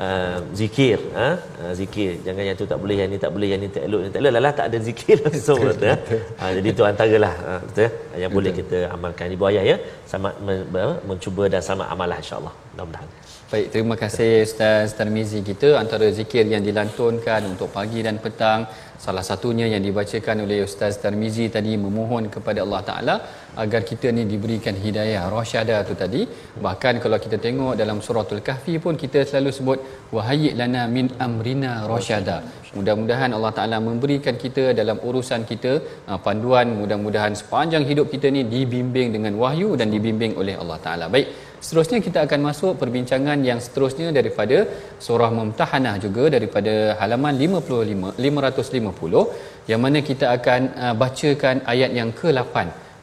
Uh, 0.00 0.38
zikir 0.60 0.98
uh, 1.12 1.36
uh, 1.62 1.72
zikir. 1.80 2.22
Jangan 2.26 2.42
yang 2.48 2.56
tu 2.60 2.66
tak 2.72 2.78
boleh 2.82 2.96
yang 3.00 3.10
ni 3.12 3.18
tak 3.24 3.32
boleh 3.34 3.48
yang 3.52 3.60
ni 3.64 3.68
tak 3.76 3.84
elok 3.88 4.00
yang 4.04 4.12
tak 4.14 4.20
elok. 4.22 4.32
Lah 4.46 4.54
tak 4.60 4.66
ada 4.70 4.78
zikir 4.88 5.18
so, 5.46 5.52
betul, 5.58 5.96
uh, 6.40 6.50
jadi 6.56 6.68
itu 6.74 6.82
antaralah 6.90 7.34
uh, 7.50 7.60
betul, 7.66 7.88
yang 8.22 8.30
betul. 8.30 8.36
boleh 8.36 8.52
kita 8.60 8.78
amalkan. 8.94 9.26
Ibu 9.34 9.44
ayah 9.50 9.64
ya? 9.72 9.76
Sama 10.12 10.30
men, 10.46 10.68
mencuba 11.08 11.44
dan 11.52 11.62
sama 11.64 11.84
amalah 11.92 12.18
insyaallah. 12.22 12.54
Mudah-mudahan 12.72 13.08
Baik, 13.52 13.66
terima 13.74 13.94
kasih 14.00 14.46
Ustaz 14.46 14.92
Tarmizi 14.98 15.38
kita 15.48 15.68
antara 15.80 16.06
zikir 16.18 16.44
yang 16.52 16.62
dilantunkan 16.66 17.40
untuk 17.50 17.68
pagi 17.76 17.98
dan 18.06 18.22
petang 18.24 18.60
salah 19.04 19.24
satunya 19.28 19.66
yang 19.72 19.82
dibacakan 19.86 20.44
oleh 20.44 20.58
Ustaz 20.66 21.02
Tarmizi 21.02 21.46
tadi 21.56 21.72
memohon 21.84 22.30
kepada 22.34 22.62
Allah 22.64 22.82
Taala 22.88 23.14
agar 23.62 23.82
kita 23.90 24.14
ni 24.14 24.22
diberikan 24.32 24.78
hidayah 24.84 25.24
rasyada 25.34 25.82
tu 25.88 25.98
tadi. 26.02 26.22
Bahkan 26.66 27.02
kalau 27.02 27.18
kita 27.24 27.42
tengok 27.46 27.74
dalam 27.82 27.98
suratul 28.06 28.38
kahfi 28.48 28.76
pun 28.84 28.94
kita 29.02 29.26
selalu 29.26 29.50
sebut 29.58 29.78
wahayyi 30.14 30.54
lana 30.60 30.84
min 30.96 31.08
amrina 31.26 31.72
rasyada 31.90 32.38
mudah-mudahan 32.78 33.30
Allah 33.36 33.52
Taala 33.58 33.76
memberikan 33.86 34.34
kita 34.42 34.64
dalam 34.80 34.98
urusan 35.08 35.42
kita 35.50 35.72
ah, 36.10 36.18
panduan 36.26 36.66
mudah-mudahan 36.80 37.34
sepanjang 37.40 37.84
hidup 37.90 38.06
kita 38.14 38.30
ni 38.36 38.42
dibimbing 38.54 39.08
dengan 39.16 39.34
wahyu 39.42 39.70
dan 39.80 39.88
dibimbing 39.94 40.34
oleh 40.40 40.54
Allah 40.62 40.78
Taala. 40.84 41.06
Baik 41.14 41.28
Seterusnya 41.64 41.98
kita 42.06 42.18
akan 42.26 42.40
masuk 42.48 42.72
perbincangan 42.82 43.38
yang 43.48 43.58
seterusnya 43.64 44.08
daripada 44.18 44.58
surah 45.06 45.30
Mumtahanah 45.38 45.94
juga 46.04 46.24
daripada 46.36 46.74
halaman 47.00 47.34
55 47.46 48.14
550 48.26 49.70
yang 49.70 49.80
mana 49.84 49.98
kita 50.10 50.26
akan 50.36 50.60
uh, 50.84 50.94
bacakan 51.02 51.56
ayat 51.72 51.90
yang 51.98 52.10
ke-8 52.20 52.54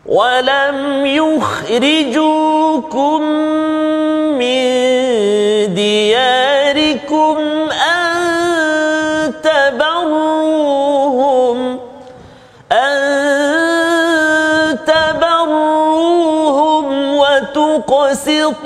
ولم 0.07 1.07
يخرجوكم 1.07 2.43
من 4.39 4.65
دياركم 5.75 7.37
أن 7.71 8.07
تبروهم 9.43 10.79
أن 12.73 13.17
تبروهم 14.87 16.07
وتقسطوا 17.17 18.59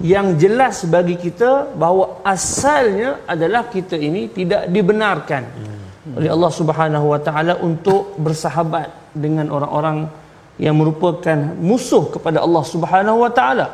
yang 0.04 0.36
jelas 0.36 0.84
bagi 0.88 1.16
kita 1.16 1.72
bahawa 1.76 2.20
asalnya 2.28 3.24
adalah 3.24 3.72
kita 3.72 3.96
ini 3.96 4.28
tidak 4.28 4.68
dibenarkan 4.68 5.44
hmm. 5.48 6.18
oleh 6.20 6.30
Allah 6.32 6.52
Subhanahu 6.52 7.06
Wa 7.16 7.20
Taala 7.24 7.54
untuk 7.64 8.20
bersahabat 8.20 9.16
dengan 9.16 9.48
orang-orang 9.48 10.12
yang 10.60 10.76
merupakan 10.76 11.36
musuh 11.60 12.12
kepada 12.12 12.44
Allah 12.44 12.64
Subhanahu 12.64 13.24
Wa 13.24 13.32
Taala. 13.32 13.68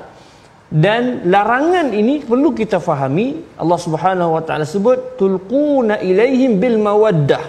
Dan 0.71 1.27
larangan 1.27 1.91
ini 1.91 2.23
perlu 2.23 2.55
kita 2.55 2.79
fahami 2.79 3.41
Allah 3.60 3.79
Subhanahu 3.81 4.38
Wa 4.38 4.43
Taala 4.45 4.63
sebut 4.63 5.17
tulquna 5.17 5.99
ilaihim 5.99 6.62
bil 6.62 6.77
mawaddah. 6.77 7.43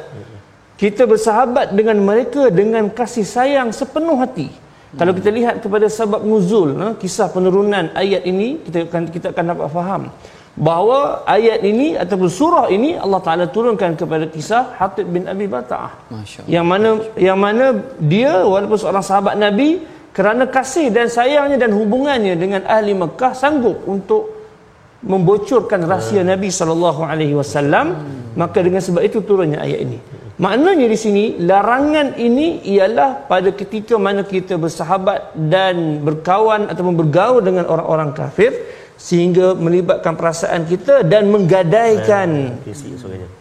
kita 0.83 1.07
bersahabat 1.07 1.77
dengan 1.79 2.01
mereka 2.03 2.51
dengan 2.51 2.91
kasih 2.91 3.23
sayang 3.23 3.71
sepenuh 3.71 4.19
hati 4.19 4.62
hmm. 4.93 4.99
kalau 5.01 5.13
kita 5.19 5.31
lihat 5.39 5.55
kepada 5.65 5.87
sebab 5.89 6.21
nuzul 6.31 6.71
ha, 6.81 6.87
kisah 7.03 7.29
penurunan 7.35 7.89
ayat 8.03 8.23
ini 8.29 8.61
kita 8.65 8.79
akan 8.89 9.03
kita 9.15 9.27
akan 9.33 9.45
dapat 9.53 9.69
faham 9.73 10.03
bahawa 10.53 11.25
ayat 11.25 11.65
ini 11.65 11.97
ataupun 11.97 12.29
surah 12.29 12.67
ini 12.69 12.91
Allah 13.05 13.21
Taala 13.25 13.45
turunkan 13.49 13.97
kepada 13.97 14.29
kisah 14.29 14.77
Hatib 14.77 15.09
bin 15.09 15.25
Abi 15.25 15.49
Bata'ah 15.49 16.13
yang 16.45 16.69
mana 16.69 17.01
yang 17.17 17.41
mana 17.41 17.73
dia 17.97 18.45
walaupun 18.45 18.77
seorang 18.77 19.01
sahabat 19.01 19.41
Nabi 19.41 19.81
kerana 20.13 20.45
kasih 20.45 20.93
dan 20.93 21.09
sayangnya 21.09 21.57
dan 21.57 21.73
hubungannya 21.73 22.37
dengan 22.37 22.63
ahli 22.69 22.93
Mekah 22.93 23.33
sanggup 23.33 23.81
untuk 23.89 24.29
membocorkan 25.03 25.83
rahsia 25.89 26.21
hmm. 26.23 26.31
Nabi 26.37 26.49
sallallahu 26.53 27.01
alaihi 27.03 27.35
wasallam 27.35 27.87
maka 28.37 28.61
dengan 28.61 28.85
sebab 28.85 29.03
itu 29.09 29.25
turunnya 29.25 29.59
ayat 29.65 29.89
ini 29.89 29.99
maknanya 30.45 30.87
di 30.95 30.99
sini 31.05 31.25
larangan 31.51 32.09
ini 32.27 32.47
ialah 32.75 33.11
pada 33.31 33.51
ketika 33.61 33.95
mana 34.07 34.23
kita 34.27 34.55
bersahabat 34.65 35.21
dan 35.55 36.03
berkawan 36.07 36.67
ataupun 36.71 36.95
bergaul 37.01 37.41
dengan 37.49 37.65
orang-orang 37.73 38.11
kafir 38.21 38.53
sehingga 39.09 39.47
melibatkan 39.59 40.15
perasaan 40.15 40.63
kita 40.73 41.03
dan 41.13 41.27
menggadaikan 41.35 42.55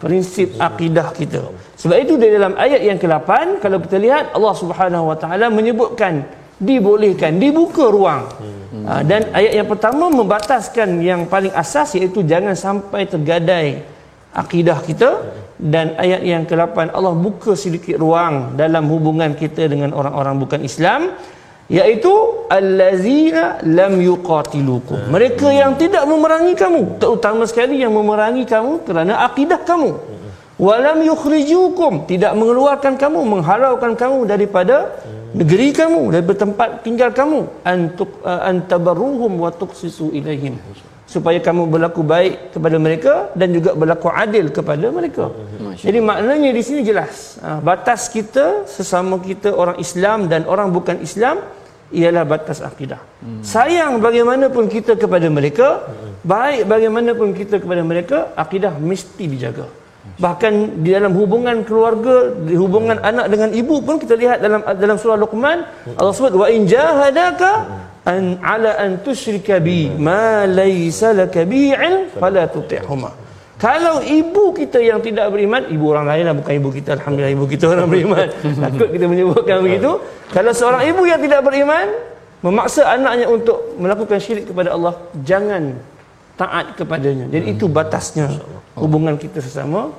prinsip 0.02 0.58
akidah 0.58 1.14
kita. 1.14 1.42
Sebab 1.78 1.96
itu 2.02 2.14
di 2.18 2.28
dalam 2.34 2.58
ayat 2.58 2.82
yang 2.82 2.98
ke-8 3.02 3.62
kalau 3.62 3.78
kita 3.84 3.96
lihat 4.02 4.24
Allah 4.34 4.54
Subhanahu 4.58 5.04
Wa 5.10 5.16
Taala 5.22 5.46
menyebutkan 5.58 6.26
dibolehkan 6.58 7.38
dibuka 7.42 7.86
ruang. 7.90 8.26
Hmm. 8.38 8.84
Ha, 8.86 8.92
dan 9.06 9.30
ayat 9.30 9.52
yang 9.62 9.68
pertama 9.70 10.10
membataskan 10.10 10.98
yang 10.98 11.30
paling 11.30 11.54
asas 11.54 11.94
iaitu 11.94 12.26
jangan 12.26 12.58
sampai 12.58 13.06
tergadai 13.06 13.86
akidah 14.34 14.78
kita 14.82 15.10
dan 15.62 15.94
ayat 15.94 16.26
yang 16.26 16.42
ke-8 16.42 16.90
Allah 16.90 17.14
buka 17.14 17.54
sedikit 17.54 17.94
ruang 18.02 18.58
dalam 18.58 18.90
hubungan 18.90 19.38
kita 19.38 19.70
dengan 19.70 19.94
orang-orang 19.94 20.42
bukan 20.42 20.60
Islam 20.66 21.14
iaitu 21.70 22.10
allazina 22.50 23.62
lam 23.62 24.02
yuqatilukum. 24.02 25.06
Mereka 25.14 25.46
yang 25.54 25.78
tidak 25.78 26.02
memerangi 26.10 26.58
kamu 26.58 26.98
terutama 26.98 27.46
sekali 27.46 27.78
yang 27.78 27.94
memerangi 27.94 28.42
kamu 28.42 28.82
kerana 28.82 29.22
akidah 29.22 29.62
kamu. 29.62 29.94
Walam 30.58 30.98
yukhrijukum 31.06 32.10
tidak 32.10 32.34
mengeluarkan 32.34 32.94
kamu 32.98 33.18
menghalaukan 33.22 33.98
kamu 33.98 34.18
daripada 34.26 34.94
negeri 35.34 35.74
kamu 35.74 36.12
dari 36.12 36.24
tempat 36.26 36.82
tinggal 36.82 37.10
kamu. 37.14 37.46
Antuk 37.62 38.20
uh, 38.26 38.50
antabarruhum 38.50 39.32
wa 39.42 39.50
tuqsisu 39.50 40.10
ilaihim 40.10 40.58
supaya 41.14 41.38
kamu 41.46 41.62
berlaku 41.72 42.02
baik 42.14 42.34
kepada 42.54 42.76
mereka 42.86 43.14
dan 43.40 43.48
juga 43.56 43.70
berlaku 43.80 44.08
adil 44.24 44.44
kepada 44.56 44.86
mereka. 44.98 45.24
Jadi 45.86 45.98
maknanya 46.10 46.50
di 46.58 46.62
sini 46.66 46.80
jelas 46.90 47.36
uh, 47.48 47.60
batas 47.68 48.02
kita 48.16 48.46
sesama 48.76 49.16
kita 49.28 49.50
orang 49.62 49.76
Islam 49.84 50.18
dan 50.32 50.48
orang 50.52 50.68
bukan 50.76 50.96
Islam 51.08 51.36
ialah 52.00 52.24
batas 52.32 52.58
akidah. 52.70 53.00
Hmm. 53.20 53.42
Sayang 53.52 54.00
bagaimanapun 54.04 54.64
kita 54.74 54.96
kepada 55.02 55.28
mereka, 55.38 55.68
hmm. 55.84 56.24
baik 56.32 56.62
bagaimanapun 56.72 57.28
kita 57.40 57.56
kepada 57.62 57.82
mereka, 57.90 58.18
akidah 58.44 58.72
mesti 58.90 59.24
dijaga. 59.28 59.68
Bahkan 60.24 60.82
di 60.82 60.90
dalam 60.96 61.12
hubungan 61.20 61.56
keluarga, 61.68 62.14
di 62.48 62.56
hubungan 62.62 62.96
hmm. 62.98 63.10
anak 63.10 63.26
dengan 63.32 63.50
ibu 63.60 63.76
pun 63.86 63.96
kita 64.02 64.14
lihat 64.22 64.38
dalam 64.44 64.60
dalam 64.82 64.96
surah 65.02 65.18
Luqman, 65.20 65.58
hmm. 65.68 65.96
Allah 66.00 66.14
sebut 66.16 66.32
wa 66.42 66.48
in 66.48 66.64
jahadaka 66.74 67.52
an 68.02 68.42
ala 68.42 68.78
an 68.82 68.98
tusyrika 69.04 69.62
bi 69.62 69.90
ma 69.90 70.42
laysa 70.48 71.14
laka 71.14 71.46
bi 71.46 71.70
ilm 71.70 72.10
fala 72.18 72.50
tuti'huma. 72.50 73.22
Kalau 73.62 74.02
ibu 74.02 74.50
kita 74.58 74.82
yang 74.82 74.98
tidak 74.98 75.30
beriman, 75.30 75.70
ibu 75.70 75.94
orang 75.94 76.10
lain 76.10 76.26
lah 76.26 76.34
bukan 76.34 76.52
ibu 76.58 76.74
kita. 76.74 76.98
Alhamdulillah 76.98 77.30
ibu 77.30 77.46
kita 77.46 77.70
orang 77.70 77.86
beriman. 77.86 78.26
Takut 78.66 78.90
kita 78.90 79.06
menyebutkan 79.06 79.62
begitu. 79.62 80.02
Kalau 80.34 80.50
seorang 80.50 80.82
ibu 80.90 81.06
yang 81.06 81.22
tidak 81.22 81.46
beriman, 81.46 81.86
memaksa 82.42 82.82
anaknya 82.90 83.30
untuk 83.30 83.78
melakukan 83.78 84.18
syirik 84.18 84.50
kepada 84.50 84.74
Allah, 84.74 84.98
jangan 85.22 85.78
taat 86.34 86.74
kepadanya. 86.74 87.30
Jadi 87.30 87.54
itu 87.54 87.70
batasnya 87.70 88.42
hubungan 88.74 89.14
kita 89.14 89.38
sesama 89.38 89.94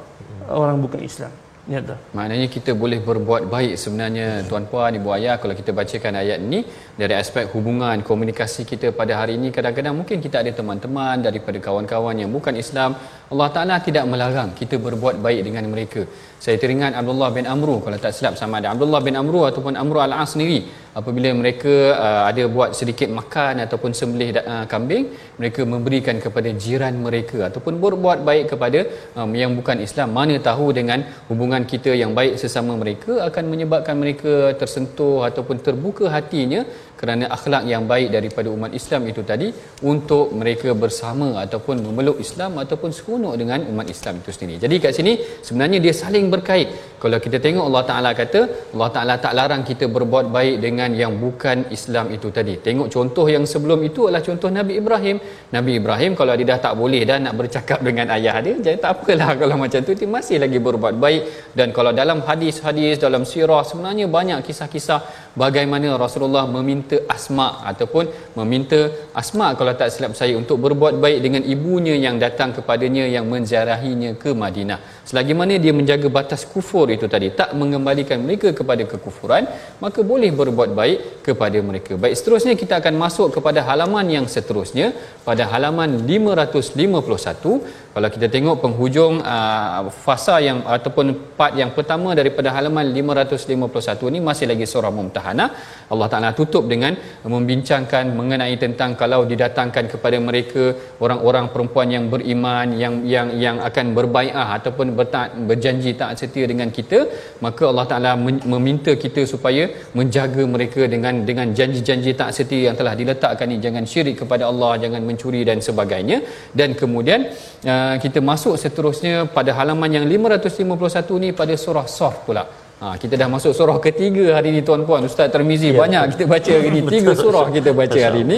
orang 0.51 0.83
bukan 0.83 0.99
Islam. 0.99 1.31
Nyata. 1.71 1.95
Maknanya 2.17 2.47
kita 2.55 2.71
boleh 2.75 2.99
berbuat 3.07 3.43
baik 3.53 3.73
sebenarnya 3.81 4.43
tuan-puan, 4.49 4.99
ibu 4.99 5.09
ayah 5.15 5.35
kalau 5.41 5.55
kita 5.59 5.71
bacakan 5.77 6.19
ayat 6.21 6.39
ini 6.45 6.59
dari 7.01 7.15
aspek 7.15 7.47
hubungan 7.53 8.03
komunikasi 8.09 8.67
kita 8.71 8.87
pada 8.99 9.13
hari 9.19 9.33
ini 9.39 9.47
kadang-kadang 9.57 9.95
mungkin 9.99 10.19
kita 10.25 10.43
ada 10.43 10.51
teman-teman 10.59 11.23
daripada 11.27 11.57
kawan-kawan 11.67 12.19
yang 12.21 12.31
bukan 12.35 12.59
Islam 12.63 12.99
Allah 13.33 13.49
Ta'ala 13.55 13.75
tidak 13.87 14.05
melarang 14.11 14.49
kita 14.59 14.75
berbuat 14.85 15.15
baik 15.25 15.41
dengan 15.47 15.65
mereka. 15.73 16.01
Saya 16.43 16.57
teringat 16.61 16.93
Abdullah 16.99 17.29
bin 17.37 17.45
Amru 17.53 17.75
kalau 17.83 17.97
tak 18.05 18.13
silap 18.15 18.33
sama 18.39 18.55
ada 18.59 18.67
Abdullah 18.73 19.01
bin 19.07 19.15
Amru 19.21 19.41
ataupun 19.49 19.73
Amru 19.83 19.99
Al-As 20.05 20.31
sendiri. 20.35 20.59
Apabila 20.99 21.29
mereka 21.41 21.75
uh, 22.05 22.23
ada 22.29 22.43
buat 22.55 22.71
sedikit 22.79 23.09
makan 23.19 23.63
ataupun 23.65 23.91
sembelih 23.99 24.29
uh, 24.53 24.65
kambing 24.73 25.05
mereka 25.39 25.61
memberikan 25.73 26.17
kepada 26.25 26.49
jiran 26.63 26.93
mereka 27.05 27.39
ataupun 27.49 27.81
berbuat 27.83 28.19
baik 28.29 28.45
kepada 28.51 28.79
um, 29.17 29.31
yang 29.41 29.51
bukan 29.59 29.79
Islam. 29.87 30.09
Mana 30.19 30.35
tahu 30.49 30.67
dengan 30.79 31.01
hubungan 31.29 31.52
kita 31.61 31.93
yang 32.01 32.11
baik 32.17 32.41
sesama 32.41 32.73
mereka 32.73 33.21
akan 33.29 33.43
menyebabkan 33.53 33.93
mereka 33.93 34.57
tersentuh 34.57 35.21
ataupun 35.29 35.61
terbuka 35.61 36.09
hatinya 36.09 36.65
kerana 36.99 37.25
akhlak 37.35 37.63
yang 37.71 37.83
baik 37.91 38.09
daripada 38.15 38.47
umat 38.55 38.71
Islam 38.79 39.01
itu 39.11 39.21
tadi 39.31 39.47
untuk 39.91 40.25
mereka 40.39 40.69
bersama 40.83 41.27
ataupun 41.43 41.75
memeluk 41.85 42.17
Islam 42.25 42.51
ataupun 42.63 42.89
seronok 42.97 43.35
dengan 43.41 43.59
umat 43.71 43.87
Islam 43.95 44.21
itu 44.21 44.31
sendiri. 44.35 44.59
Jadi 44.63 44.75
kat 44.83 44.93
sini 44.97 45.13
sebenarnya 45.47 45.79
dia 45.85 45.93
saling 46.01 46.27
berkait. 46.33 46.69
Kalau 47.03 47.17
kita 47.25 47.37
tengok 47.45 47.65
Allah 47.69 47.83
Taala 47.89 48.11
kata 48.21 48.41
Allah 48.73 48.89
Taala 48.95 49.15
tak 49.25 49.33
larang 49.39 49.63
kita 49.69 49.85
berbuat 49.95 50.25
baik 50.37 50.55
dengan 50.65 50.89
yang 51.01 51.13
bukan 51.23 51.67
Islam 51.77 52.05
itu 52.15 52.27
tadi. 52.37 52.55
Tengok 52.67 52.87
contoh 52.95 53.25
yang 53.35 53.45
sebelum 53.53 53.79
itu 53.89 54.07
adalah 54.07 54.23
contoh 54.29 54.51
Nabi 54.59 54.73
Ibrahim. 54.81 55.17
Nabi 55.55 55.71
Ibrahim 55.81 56.11
kalau 56.19 56.33
dia 56.39 56.47
dah 56.51 56.59
tak 56.67 56.73
boleh 56.81 57.01
dah 57.09 57.17
nak 57.25 57.35
bercakap 57.41 57.79
dengan 57.87 58.07
ayah 58.15 58.37
dia, 58.45 58.55
jadi 58.65 58.77
tak 58.83 58.91
apalah 58.95 59.31
kalau 59.41 59.55
macam 59.63 59.79
tu 59.87 59.93
dia 59.99 60.09
masih 60.17 60.37
lagi 60.43 60.59
berbuat 60.67 60.95
baik 61.03 61.21
dan 61.59 61.67
kalau 61.75 61.91
dalam 62.01 62.19
hadis-hadis 62.29 62.95
dalam 63.05 63.23
sirah 63.31 63.63
sebenarnya 63.69 64.07
banyak 64.17 64.39
kisah-kisah 64.47 64.99
bagaimana 65.41 65.97
Rasulullah 66.03 66.45
meminta 66.55 66.97
Asma 67.15 67.47
ataupun 67.71 68.05
meminta 68.39 68.79
Asma 69.21 69.47
kalau 69.59 69.73
tak 69.79 69.89
silap 69.93 70.13
saya 70.19 70.33
untuk 70.41 70.57
berbuat 70.65 70.97
baik 71.03 71.19
dengan 71.25 71.41
ibunya 71.53 71.95
yang 72.05 72.15
datang 72.25 72.53
kepadanya 72.57 73.05
yang 73.15 73.25
menziarahinya 73.33 74.11
ke 74.23 74.31
Madinah. 74.43 74.79
Selagi 75.09 75.33
mana 75.39 75.57
dia 75.63 75.73
menjaga 75.79 76.07
batas 76.17 76.43
kufur 76.53 76.87
itu 76.95 77.07
tadi 77.13 77.29
tak 77.39 77.51
mengembalikan 77.59 78.21
mereka 78.25 78.49
kepada 78.59 78.83
kekufuran, 78.91 79.45
maka 79.83 79.99
boleh 80.11 80.31
berbuat 80.41 80.71
baik 80.79 80.99
kepada 81.27 81.57
mereka. 81.69 81.93
Baik 82.03 82.15
seterusnya 82.19 82.53
kita 82.63 82.79
akan 82.81 82.95
masuk 83.03 83.27
kepada 83.35 83.59
halaman 83.67 84.05
yang 84.15 84.25
seterusnya 84.35 84.93
pada 85.27 85.43
halaman 85.51 85.89
551 86.07 87.82
kalau 87.95 88.09
kita 88.13 88.27
tengok 88.35 88.55
penghujung 88.63 89.15
uh, 89.33 89.85
fasa 90.05 90.35
yang 90.45 90.59
ataupun 90.75 91.07
part 91.37 91.53
yang 91.61 91.71
pertama 91.77 92.09
daripada 92.19 92.49
halaman 92.55 92.85
551 92.89 94.09
ini 94.11 94.19
masih 94.29 94.45
lagi 94.51 94.65
surah 94.71 94.91
Mumtahanah. 94.97 95.49
Allah 95.93 96.07
Taala 96.11 96.29
tutup 96.39 96.63
dengan 96.71 96.93
membincangkan 97.33 98.05
mengenai 98.19 98.55
tentang 98.63 98.97
kalau 99.01 99.19
didatangkan 99.31 99.85
kepada 99.93 100.17
mereka 100.27 100.63
orang-orang 101.05 101.45
perempuan 101.53 101.89
yang 101.95 102.05
beriman 102.13 102.73
yang 102.81 102.95
yang 103.13 103.29
yang 103.43 103.57
akan 103.69 103.85
berbaiat 103.97 104.47
ataupun 104.57 104.97
bertaat 104.99 105.37
berjanji 105.51 105.93
taat 106.01 106.17
setia 106.23 106.49
dengan 106.53 106.71
kita 106.77 106.99
maka 107.45 107.63
Allah 107.69 107.85
Taala 107.91 108.13
meminta 108.53 108.93
kita 109.05 109.21
supaya 109.33 109.69
menjaga 109.99 110.45
mereka 110.55 110.81
dengan 110.95 111.21
dengan 111.29 111.53
janji-janji 111.59 112.13
taat 112.17 112.33
setia 112.39 112.63
yang 112.67 112.77
telah 112.81 112.95
diletakkan 113.01 113.53
ini 113.53 113.61
jangan 113.67 113.85
syirik 113.93 114.17
kepada 114.23 114.49
Allah 114.49 114.73
jangan 114.85 115.01
mencuri 115.11 115.43
dan 115.51 115.61
sebagainya. 115.69 116.19
Dan 116.59 116.71
kemudian 116.81 117.21
uh, 117.69 117.82
kita 118.03 118.19
masuk 118.29 118.55
seterusnya 118.63 119.13
pada 119.35 119.51
halaman 119.57 119.89
yang 119.97 120.05
551 120.07 121.23
ni 121.23 121.29
pada 121.39 121.53
surah 121.63 121.87
Saf 121.97 122.15
pula. 122.25 122.43
Ha, 122.81 122.85
kita 123.01 123.15
dah 123.21 123.27
masuk 123.35 123.53
surah 123.59 123.77
ketiga 123.85 124.25
hari 124.35 124.51
ini 124.53 124.61
tuan-puan. 124.67 125.07
Ustaz 125.09 125.31
Termizi 125.33 125.71
ya. 125.71 125.79
banyak 125.81 126.03
kita 126.13 126.25
baca 126.33 126.51
hari 126.57 126.67
ini. 126.71 126.81
Tiga 126.95 127.13
surah 127.23 127.45
kita 127.55 127.71
baca 127.81 127.99
hari 128.05 128.21
ini. 128.27 128.37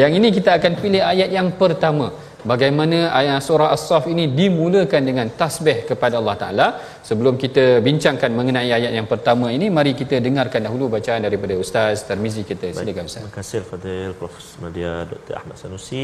Yang 0.00 0.12
ini 0.18 0.28
kita 0.36 0.50
akan 0.58 0.72
pilih 0.82 1.02
ayat 1.12 1.30
yang 1.30 1.48
pertama. 1.60 2.10
Bagaimana 2.50 2.98
ayat 3.20 3.38
surah 3.46 3.68
As-Saf 3.76 4.04
ini 4.12 4.24
dimulakan 4.38 5.02
dengan 5.08 5.26
tasbih 5.40 5.78
kepada 5.90 6.14
Allah 6.20 6.36
Ta'ala. 6.42 6.66
Sebelum 7.08 7.34
kita 7.44 7.64
bincangkan 7.86 8.30
mengenai 8.38 8.70
ayat 8.78 8.92
yang 8.98 9.08
pertama 9.12 9.46
ini, 9.56 9.66
mari 9.78 9.92
kita 10.00 10.22
dengarkan 10.26 10.62
dahulu 10.66 10.86
bacaan 10.96 11.26
daripada 11.26 11.54
Ustaz 11.64 12.06
Termizi 12.10 12.42
kita. 12.50 12.70
Silakan 12.70 13.10
Ustaz. 13.10 13.22
Terima 13.22 13.36
kasih 13.38 13.60
Fadil 13.70 14.12
Profesor 14.20 14.58
Nadia 14.64 14.92
Dr. 15.12 15.34
Ahmad 15.40 15.56
Sanusi 15.62 16.02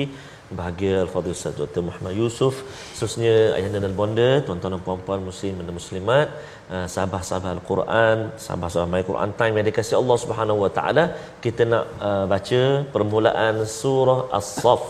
bahagia 0.60 0.94
Al-Fadhil 1.04 1.34
Ustaz 1.36 1.54
Dr. 1.60 1.82
Muhammad 1.88 2.14
Yusuf 2.20 2.54
khususnya 2.92 3.34
ayahanda 3.56 3.80
dan 3.84 3.94
bonda 4.00 4.30
tuan-tuan 4.46 4.74
dan 4.74 4.82
puan-puan 4.86 5.20
muslim 5.28 5.54
dan 5.60 5.74
muslimat 5.80 6.26
uh, 6.74 6.86
sahabat-sahabat 6.94 7.50
Al-Quran 7.56 8.18
sahabat-sahabat 8.44 8.90
My 8.94 9.02
Quran 9.10 9.32
Time 9.40 9.54
yang 9.58 9.66
dikasihi 9.70 9.98
Allah 10.02 10.18
Subhanahu 10.24 10.58
Wa 10.64 10.70
Taala 10.76 11.04
kita 11.44 11.64
nak 11.72 11.84
uh, 12.08 12.24
baca 12.34 12.60
permulaan 12.96 13.64
surah 13.80 14.20
As-Saff 14.40 14.84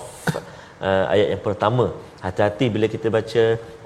uh, 0.89 1.05
ayat 1.15 1.29
yang 1.35 1.43
pertama. 1.49 1.87
Hati-hati 2.23 2.67
bila 2.75 2.87
kita 2.95 3.07
baca 3.17 3.45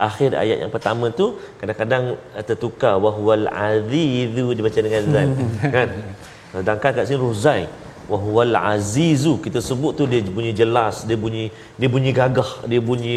akhir 0.09 0.31
ayat 0.43 0.59
yang 0.63 0.73
pertama 0.75 1.07
tu 1.21 1.27
kadang-kadang 1.61 2.05
uh, 2.37 2.45
tertukar 2.49 2.95
wahwal 3.05 3.47
azizu 3.69 4.47
dibaca 4.59 4.79
dengan 4.87 5.03
zal 5.15 5.29
kan? 5.77 5.89
Sedangkan 6.53 6.91
kat 6.97 7.05
sini 7.09 7.19
ruzai 7.25 7.63
wahwal 8.13 8.55
azizu 8.73 9.33
kita 9.45 9.61
sebut 9.69 9.93
tu 9.99 10.05
dia 10.11 10.21
bunyi 10.37 10.53
jelas 10.61 10.97
dia 11.09 11.19
bunyi 11.25 11.45
dia 11.81 11.89
bunyi 11.95 12.11
gagah 12.19 12.51
dia 12.71 12.81
bunyi 12.89 13.17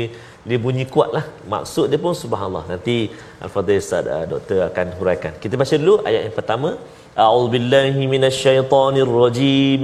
dia 0.49 0.57
bunyi 0.65 0.83
kuat 0.93 1.09
lah 1.17 1.25
maksud 1.53 1.85
dia 1.91 1.99
pun 2.05 2.13
subhanallah. 2.23 2.63
Nanti 2.71 2.97
Al-Fadhil 3.45 3.81
Ustaz 3.83 4.03
uh, 4.15 4.25
doktor 4.31 4.57
akan 4.69 4.87
huraikan. 4.99 5.33
Kita 5.43 5.53
baca 5.61 5.75
dulu 5.81 5.95
ayat 6.09 6.21
yang 6.27 6.35
pertama. 6.39 6.69
A'udzubillahi 7.23 8.01
minasyaitonirrajim 8.13 9.83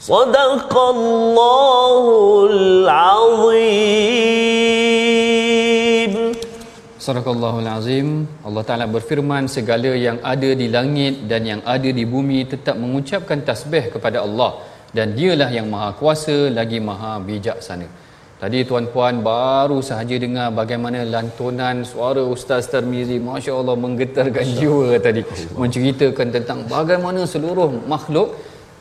صدق 0.00 0.72
الله 0.94 2.04
العظيم 2.52 4.16
Sadaqallahul 7.06 7.70
Azim. 7.70 8.08
Allah 8.46 8.62
Taala 8.68 8.86
berfirman 8.94 9.46
segala 9.56 9.90
yang 10.06 10.18
ada 10.32 10.50
di 10.60 10.66
langit 10.76 11.14
dan 11.30 11.42
yang 11.50 11.60
ada 11.74 11.90
di 11.98 12.04
bumi 12.12 12.38
tetap 12.52 12.74
mengucapkan 12.82 13.38
tasbih 13.48 13.84
kepada 13.94 14.26
Allah 14.26 14.50
dan 14.96 15.14
dialah 15.18 15.50
yang 15.56 15.70
maha 15.74 15.90
kuasa 16.00 16.36
lagi 16.58 16.78
maha 16.88 17.12
bijaksana. 17.28 17.86
Tadi 18.42 18.58
tuan-puan 18.68 19.14
baru 19.28 19.78
sahaja 19.88 20.16
dengar 20.24 20.48
bagaimana 20.58 20.98
lantunan 21.14 21.76
suara 21.90 22.24
Ustaz 22.34 22.66
Tarmizi 22.72 23.16
Masya 23.28 23.52
Allah 23.60 23.76
menggetarkan 23.84 24.46
jiwa 24.58 24.98
tadi 25.06 25.22
menceritakan 25.62 26.28
tentang 26.36 26.58
bagaimana 26.74 27.22
seluruh 27.34 27.70
makhluk 27.92 28.28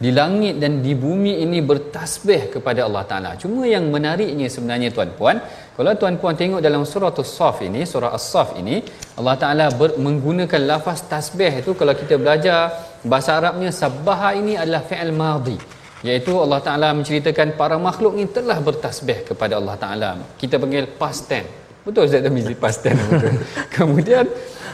di 0.01 0.11
langit 0.17 0.57
dan 0.57 0.81
di 0.85 0.93
bumi 0.97 1.45
ini 1.45 1.61
bertasbih 1.61 2.57
kepada 2.57 2.89
Allah 2.89 3.05
Ta'ala. 3.05 3.31
Cuma 3.37 3.69
yang 3.69 3.85
menariknya 3.95 4.49
sebenarnya 4.49 4.89
tuan-puan, 4.97 5.37
kalau 5.77 5.93
tuan-puan 6.01 6.35
tengok 6.41 6.65
dalam 6.65 6.89
surah 6.89 7.13
As-Saf 7.13 7.61
ini, 7.69 7.85
surah 7.85 8.17
As-Saf 8.17 8.57
ini, 8.57 8.81
Allah 9.21 9.37
Ta'ala 9.37 9.67
ber, 9.81 10.01
menggunakan 10.01 10.61
lafaz 10.71 11.05
tasbih 11.05 11.53
itu 11.61 11.77
kalau 11.77 11.93
kita 11.93 12.17
belajar 12.17 12.73
bahasa 13.05 13.37
Arabnya, 13.37 13.69
sabbaha 13.69 14.33
ini 14.41 14.57
adalah 14.57 14.81
fi'al 14.89 15.13
madhi. 15.13 15.61
Iaitu 16.01 16.33
Allah 16.33 16.61
Ta'ala 16.65 16.89
menceritakan 16.97 17.61
para 17.61 17.77
makhluk 17.77 18.17
ini 18.17 18.29
telah 18.33 18.57
bertasbih 18.57 19.29
kepada 19.29 19.61
Allah 19.61 19.77
Ta'ala. 19.77 20.11
Kita 20.41 20.57
panggil 20.57 20.89
past 20.97 21.29
tense. 21.29 21.53
Betul 21.85 22.09
Ustaz 22.09 22.25
Tamizi 22.25 22.57
past 22.57 22.81
tense. 22.81 23.05
Betul. 23.05 23.37
Kemudian 23.77 24.25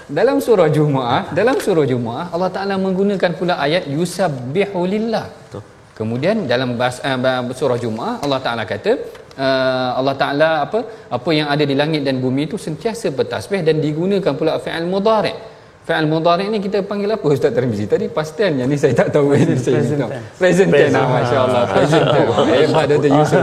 dalam 0.07 0.39
surah 0.39 0.71
Jumaah, 0.71 1.35
dalam 1.35 1.59
surah 1.59 1.87
Jumaah 1.93 2.31
Allah 2.35 2.51
Taala 2.55 2.75
menggunakan 2.79 3.31
pula 3.39 3.55
ayat 3.59 3.91
yusabbihu 3.91 4.81
lillah. 4.87 5.27
Kemudian 5.99 6.45
dalam 6.45 6.77
bahasa, 6.81 7.01
uh, 7.03 7.43
surah 7.57 7.79
Jumaah 7.81 8.21
Allah 8.25 8.41
Taala 8.45 8.63
kata 8.69 8.93
uh, 9.35 9.91
Allah 9.99 10.15
Taala 10.21 10.51
apa 10.69 10.81
apa 11.17 11.31
yang 11.39 11.49
ada 11.55 11.65
di 11.67 11.75
langit 11.75 12.05
dan 12.07 12.21
bumi 12.21 12.47
itu 12.47 12.57
sentiasa 12.61 13.11
bertasbih 13.19 13.65
dan 13.67 13.83
digunakan 13.83 14.33
pula 14.39 14.61
fi'il 14.63 14.87
mudhari'. 14.87 15.56
Fi'il 15.87 16.07
mudhari' 16.11 16.51
ni 16.51 16.59
kita 16.59 16.83
panggil 16.83 17.07
apa 17.15 17.23
Ustaz 17.31 17.55
Tarmizi? 17.55 17.87
Tadi 17.87 18.11
past 18.11 18.35
tense 18.35 18.59
yang 18.59 18.67
ni 18.67 18.75
saya 18.75 18.91
tak 18.91 19.15
tahu 19.15 19.39
ini 19.39 19.55
saya 19.55 19.79
Present 19.79 20.01
tahu. 20.03 20.11
tense. 20.11 20.27
Present 20.35 20.71
tense. 20.75 20.95
Ah, 20.99 21.07
Masya-Allah. 21.07 21.63
Present 21.71 22.05
tense. 22.11 22.35
Hebat 22.59 22.85
Dr. 22.91 23.11
Yusuf. 23.15 23.41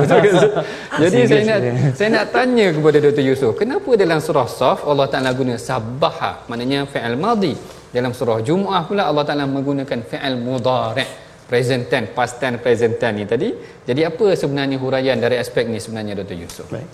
Jadi 1.08 1.20
saya 1.24 1.44
nak 1.48 1.60
saya 1.96 2.10
nak 2.12 2.26
tanya 2.36 2.68
kepada 2.76 2.98
Dr. 3.00 3.24
Yusuf, 3.24 3.52
kenapa 3.56 3.90
dalam 3.96 4.20
surah 4.20 4.48
Saf 4.52 4.84
Allah 4.84 5.08
Taala 5.08 5.32
guna 5.32 5.56
sabbaha, 5.56 6.44
maknanya 6.52 6.84
fi'il 6.84 7.16
madhi. 7.16 7.56
Dalam 7.96 8.12
surah 8.12 8.44
Jumaah 8.44 8.84
pula 8.92 9.08
Allah 9.08 9.24
Taala 9.24 9.48
menggunakan 9.48 10.00
fi'il 10.04 10.36
mudhari'. 10.36 11.24
Present 11.48 11.88
tense, 11.88 12.12
past 12.12 12.44
tense, 12.44 12.60
present 12.60 13.00
tense 13.00 13.16
ni 13.16 13.24
tadi. 13.24 13.56
Jadi 13.88 14.04
apa 14.04 14.36
sebenarnya 14.36 14.76
huraian 14.84 15.16
dari 15.16 15.40
aspek 15.40 15.64
ni 15.72 15.80
sebenarnya 15.80 16.20
Dr. 16.20 16.36
Yusuf? 16.44 16.68
Baik. 16.68 16.92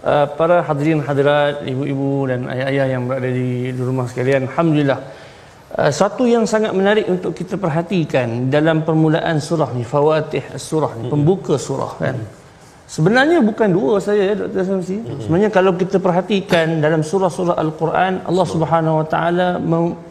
Uh, 0.00 0.24
para 0.32 0.64
hadirin 0.64 1.04
hadirat, 1.04 1.60
ibu-ibu 1.68 2.24
dan 2.24 2.48
ayah-ayah 2.48 2.86
yang 2.96 3.04
berada 3.04 3.28
di, 3.28 3.68
di 3.68 3.82
rumah 3.84 4.08
sekalian, 4.08 4.48
alhamdulillah. 4.48 4.96
Uh, 5.76 5.92
satu 5.92 6.24
yang 6.24 6.48
sangat 6.48 6.72
menarik 6.72 7.04
untuk 7.04 7.36
kita 7.36 7.60
perhatikan 7.60 8.48
dalam 8.48 8.80
permulaan 8.80 9.36
surah 9.44 9.76
ni, 9.76 9.84
fawatih 9.84 10.56
surah 10.56 10.96
ni, 10.96 11.12
pembuka 11.12 11.60
surah 11.60 11.92
kan. 12.00 12.16
Sebenarnya 12.90 13.38
bukan 13.38 13.68
dua 13.70 14.02
saja 14.02 14.22
ya 14.30 14.34
Dr. 14.34 14.62
Samsi. 14.66 14.98
Sebenarnya 15.22 15.50
kalau 15.56 15.72
kita 15.78 16.02
perhatikan 16.02 16.82
dalam 16.84 17.06
surah-surah 17.06 17.54
Al-Quran, 17.64 18.12
Allah 18.26 18.46
Subhanahu 18.54 18.94
Wa 19.00 19.06
Taala 19.12 19.48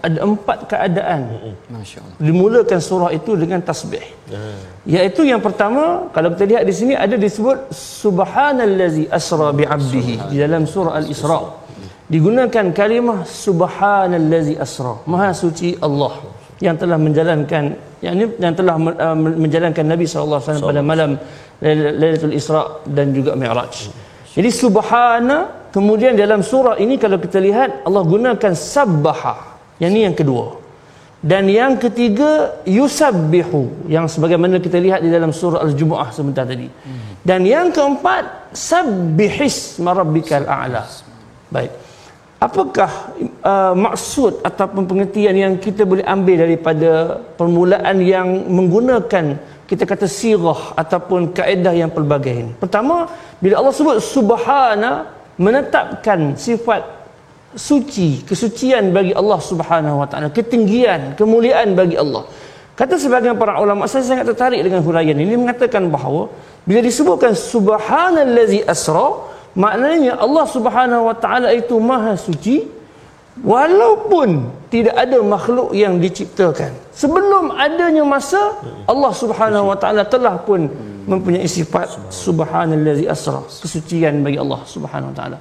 ada 0.07 0.19
empat 0.23 0.59
keadaan 0.71 1.21
Masya-Allah. 1.67 2.15
dimulakan 2.23 2.79
surah 2.79 3.11
itu 3.11 3.35
dengan 3.35 3.59
tasbih. 3.59 4.05
Iaitu 4.87 5.27
yang 5.27 5.43
pertama, 5.43 6.07
kalau 6.15 6.31
kita 6.31 6.45
lihat 6.51 6.63
di 6.63 6.71
sini 6.79 6.93
ada 6.95 7.19
disebut 7.19 7.67
subhanallazi 7.75 9.11
asra 9.19 9.51
bi 9.59 9.67
'abdihi 9.67 10.31
di 10.31 10.37
dalam 10.39 10.63
surah 10.63 11.03
Al-Isra. 11.03 11.39
Digunakan 12.07 12.65
kalimah 12.79 13.27
subhanallazi 13.27 14.55
asra. 14.55 14.93
Maha 15.03 15.35
suci 15.35 15.75
Allah 15.83 16.38
yang 16.59 16.75
telah 16.75 16.99
menjalankan 16.99 17.63
yang 18.03 18.13
ini 18.15 18.25
yang 18.39 18.53
telah 18.55 18.75
uh, 18.75 19.15
menjalankan 19.15 19.83
Nabi 19.83 20.05
wasallam 20.07 20.63
pada 20.63 20.83
malam 20.83 21.11
Lail- 21.59 21.95
Lailatul 21.99 22.35
Isra 22.35 22.83
dan 22.87 23.11
juga 23.11 23.35
Mi'raj. 23.35 23.91
Jadi 24.35 24.49
subhana 24.51 25.67
kemudian 25.75 26.15
dalam 26.15 26.39
surah 26.39 26.79
ini 26.79 26.95
kalau 26.95 27.19
kita 27.19 27.39
lihat 27.39 27.83
Allah 27.83 28.03
gunakan 28.03 28.53
sabbaha. 28.55 29.59
Yang 29.79 29.91
ini 29.95 30.01
yang 30.11 30.15
kedua. 30.15 30.45
Dan 31.19 31.51
yang 31.51 31.75
ketiga 31.75 32.63
yusabbihu 32.63 33.91
yang 33.91 34.07
sebagaimana 34.07 34.63
kita 34.63 34.79
lihat 34.79 35.03
di 35.03 35.11
dalam 35.11 35.35
surah 35.35 35.59
Al-Jumuah 35.67 36.15
sebentar 36.15 36.47
tadi. 36.47 36.71
Dan 37.19 37.43
yang 37.43 37.75
keempat 37.75 38.55
sabbihis 38.55 39.83
marabbikal 39.83 40.47
a'la. 40.47 40.87
Baik. 41.51 41.88
Apakah 42.39 43.11
uh, 43.43 43.75
maksud 43.75 44.39
ataupun 44.47 44.87
pengertian 44.87 45.35
yang 45.35 45.53
kita 45.59 45.83
boleh 45.83 46.07
ambil 46.07 46.47
daripada 46.47 47.19
permulaan 47.35 47.99
yang 47.99 48.27
menggunakan 48.47 49.35
kita 49.69 49.83
kata 49.83 50.07
sirah 50.07 50.73
ataupun 50.73 51.35
kaedah 51.37 51.73
yang 51.77 51.91
pelbagai 51.93 52.33
ini. 52.41 52.51
Pertama, 52.57 53.11
bila 53.43 53.59
Allah 53.59 53.73
sebut 53.75 53.97
subhana 54.01 55.11
menetapkan 55.37 56.33
sifat 56.33 56.81
suci, 57.53 58.25
kesucian 58.25 58.89
bagi 58.97 59.13
Allah 59.13 59.39
Subhanahu 59.41 60.01
wa 60.01 60.07
taala, 60.09 60.33
ketinggian, 60.33 61.13
kemuliaan 61.19 61.77
bagi 61.77 61.97
Allah. 62.01 62.25
Kata 62.79 62.95
sebagian 62.95 63.35
para 63.35 63.59
ulama, 63.59 63.85
saya 63.91 64.07
sangat 64.07 64.25
tertarik 64.31 64.63
dengan 64.63 64.81
huraian 64.87 65.17
ini 65.17 65.35
mengatakan 65.35 65.91
bahawa 65.91 66.31
bila 66.63 66.79
disebutkan 66.79 67.35
subhanallazi 67.35 68.63
asra, 68.63 69.07
maknanya 69.55 70.19
Allah 70.19 70.45
Subhanahu 70.45 71.09
wa 71.09 71.15
taala 71.15 71.49
itu 71.53 71.75
maha 71.77 72.13
suci 72.17 72.67
walaupun 73.41 74.51
tidak 74.67 74.95
ada 74.95 75.17
makhluk 75.23 75.71
yang 75.73 75.97
diciptakan. 75.97 76.75
Sebelum 76.93 77.55
adanya 77.55 78.03
masa 78.03 78.59
Allah 78.85 79.13
Subhanahu 79.15 79.71
wa 79.71 79.77
taala 79.79 80.03
telah 80.05 80.35
pun 80.41 80.67
mempunyai 81.09 81.49
sifat 81.49 82.13
subhanallazi 82.13 83.09
asra, 83.09 83.41
kesucian 83.47 84.21
bagi 84.21 84.37
Allah 84.37 84.61
Subhanahu 84.67 85.09
wa 85.11 85.15
taala. 85.15 85.37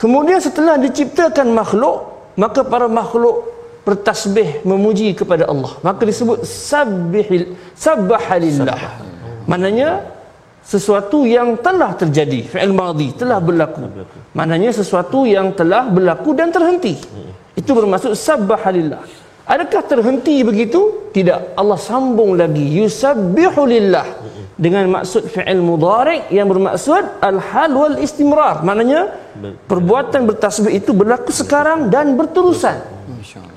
Kemudian 0.00 0.40
setelah 0.40 0.80
diciptakan 0.80 1.52
makhluk, 1.52 2.08
maka 2.40 2.64
para 2.64 2.88
makhluk 2.88 3.44
bertasbih 3.84 4.64
memuji 4.64 5.12
kepada 5.12 5.44
Allah. 5.44 5.76
Maka 5.84 6.08
disebut 6.08 6.44
sabbihil 6.48 7.56
sabbahalillah. 7.76 8.80
Maknanya 9.44 10.19
sesuatu 10.70 11.26
yang 11.26 11.58
telah 11.58 11.98
terjadi, 11.98 12.46
fi'il 12.46 12.70
madhi 12.70 13.10
telah 13.20 13.42
berlaku. 13.42 13.90
Maknanya 14.38 14.70
sesuatu 14.70 15.26
yang 15.26 15.50
telah 15.58 15.90
berlaku 15.90 16.30
dan 16.38 16.54
terhenti. 16.54 16.94
Itu 17.58 17.74
bermaksud 17.74 18.14
sabbahalillah. 18.14 19.02
Adakah 19.50 19.82
terhenti 19.82 20.46
begitu? 20.46 21.10
Tidak. 21.10 21.58
Allah 21.58 21.74
sambung 21.74 22.38
lagi. 22.38 22.62
Yusabbihu 22.78 23.62
lillah. 23.66 24.06
dengan 24.60 24.84
maksud 24.92 25.32
fi'il 25.32 25.64
mudhari' 25.64 26.28
yang 26.28 26.44
bermaksud 26.52 27.24
al-hal 27.24 27.70
wal 27.72 27.96
istimrar. 27.96 28.60
Maknanya 28.60 29.08
perbuatan 29.64 30.28
bertasbih 30.28 30.72
itu 30.76 30.92
berlaku 30.92 31.32
sekarang 31.32 31.88
dan 31.88 32.12
berterusan. 32.20 32.76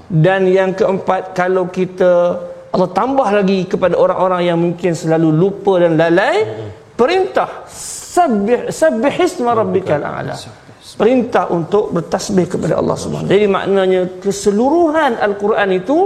Dan 0.07 0.47
yang 0.47 0.72
keempat 0.72 1.36
kalau 1.36 1.68
kita 1.68 2.39
Allah 2.74 2.89
tambah 2.89 3.28
lagi 3.28 3.68
kepada 3.68 3.99
orang-orang 3.99 4.41
yang 4.47 4.57
mungkin 4.57 4.95
selalu 4.95 5.30
lupa 5.30 5.84
dan 5.84 5.99
lalai 5.99 6.47
perintah 6.99 7.49
sabbih 8.13 8.69
sabbih 8.69 9.13
isma 9.25 9.51
rabbikal 9.57 10.01
a'la. 10.01 10.35
Perintah 10.93 11.49
untuk 11.49 11.89
bertasbih 11.89 12.45
kepada 12.53 12.77
Allah 12.77 12.93
Subhanahu 12.93 13.31
jadi 13.31 13.49
maknanya 13.49 14.01
keseluruhan 14.21 15.17
al-Quran 15.17 15.69
itu 15.81 15.97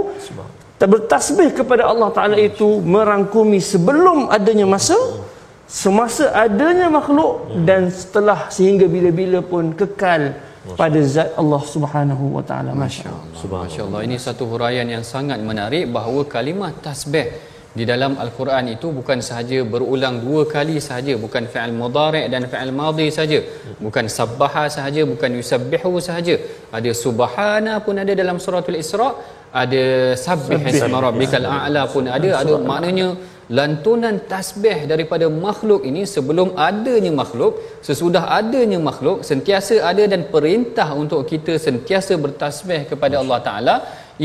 bertasbih 0.80 1.52
kepada 1.52 1.84
Allah 1.92 2.08
Taala 2.16 2.36
itu 2.40 2.80
merangkumi 2.80 3.60
sebelum 3.60 4.32
adanya 4.32 4.64
masa 4.64 4.96
semasa 5.68 6.32
adanya 6.32 6.88
makhluk 6.88 7.52
dan 7.68 7.92
setelah 7.92 8.48
sehingga 8.48 8.88
bila-bila 8.88 9.44
pun 9.44 9.76
kekal 9.76 10.32
pada 10.80 11.00
zat 11.04 11.36
Allah 11.40 11.62
Subhanahu 11.74 12.24
wa 12.36 12.42
taala. 12.48 12.72
masya-Allah 12.72 13.24
masya-Allah 13.44 14.00
ini 14.08 14.16
satu 14.16 14.48
huraian 14.48 14.88
yang 14.88 15.04
sangat 15.04 15.40
menarik 15.40 15.84
bahawa 15.96 16.24
kalimah 16.24 16.72
tasbih 16.80 17.28
di 17.78 17.84
dalam 17.90 18.12
al-Quran 18.24 18.64
itu 18.74 18.86
bukan 18.98 19.18
sahaja 19.28 19.58
berulang 19.72 20.16
dua 20.26 20.42
kali 20.54 20.76
sahaja 20.88 21.14
bukan 21.24 21.44
fi'il 21.52 21.74
mudhari' 21.80 22.24
dan 22.32 22.44
fi'il 22.52 22.72
madhi 22.80 23.08
sahaja 23.16 23.40
bukan 23.86 24.04
sabbaha 24.18 24.64
sahaja 24.76 25.02
bukan 25.12 25.30
yusabbihu 25.40 25.92
sahaja. 26.08 26.36
Ada 26.78 26.92
subhana 27.04 27.74
pun 27.86 27.96
ada 28.04 28.12
dalam 28.22 28.38
suratul 28.44 28.78
isra 28.84 29.08
ada 29.62 29.84
sabbih 30.26 30.60
isma 30.70 30.98
rabbikal 31.08 31.48
a'la 31.58 31.82
pun 31.94 32.06
ada. 32.16 32.30
Ada 32.42 32.54
maknanya 32.70 33.08
lantunan 33.56 34.16
tasbih 34.32 34.78
daripada 34.90 35.26
makhluk 35.44 35.82
ini 35.90 36.02
sebelum 36.14 36.48
adanya 36.68 37.12
makhluk 37.20 37.52
sesudah 37.86 38.24
adanya 38.38 38.78
makhluk 38.88 39.24
sentiasa 39.30 39.76
ada 39.90 40.04
dan 40.12 40.22
perintah 40.34 40.88
untuk 41.02 41.20
kita 41.30 41.54
sentiasa 41.66 42.14
bertasbih 42.24 42.80
kepada 42.90 43.16
Allah 43.22 43.38
taala 43.48 43.74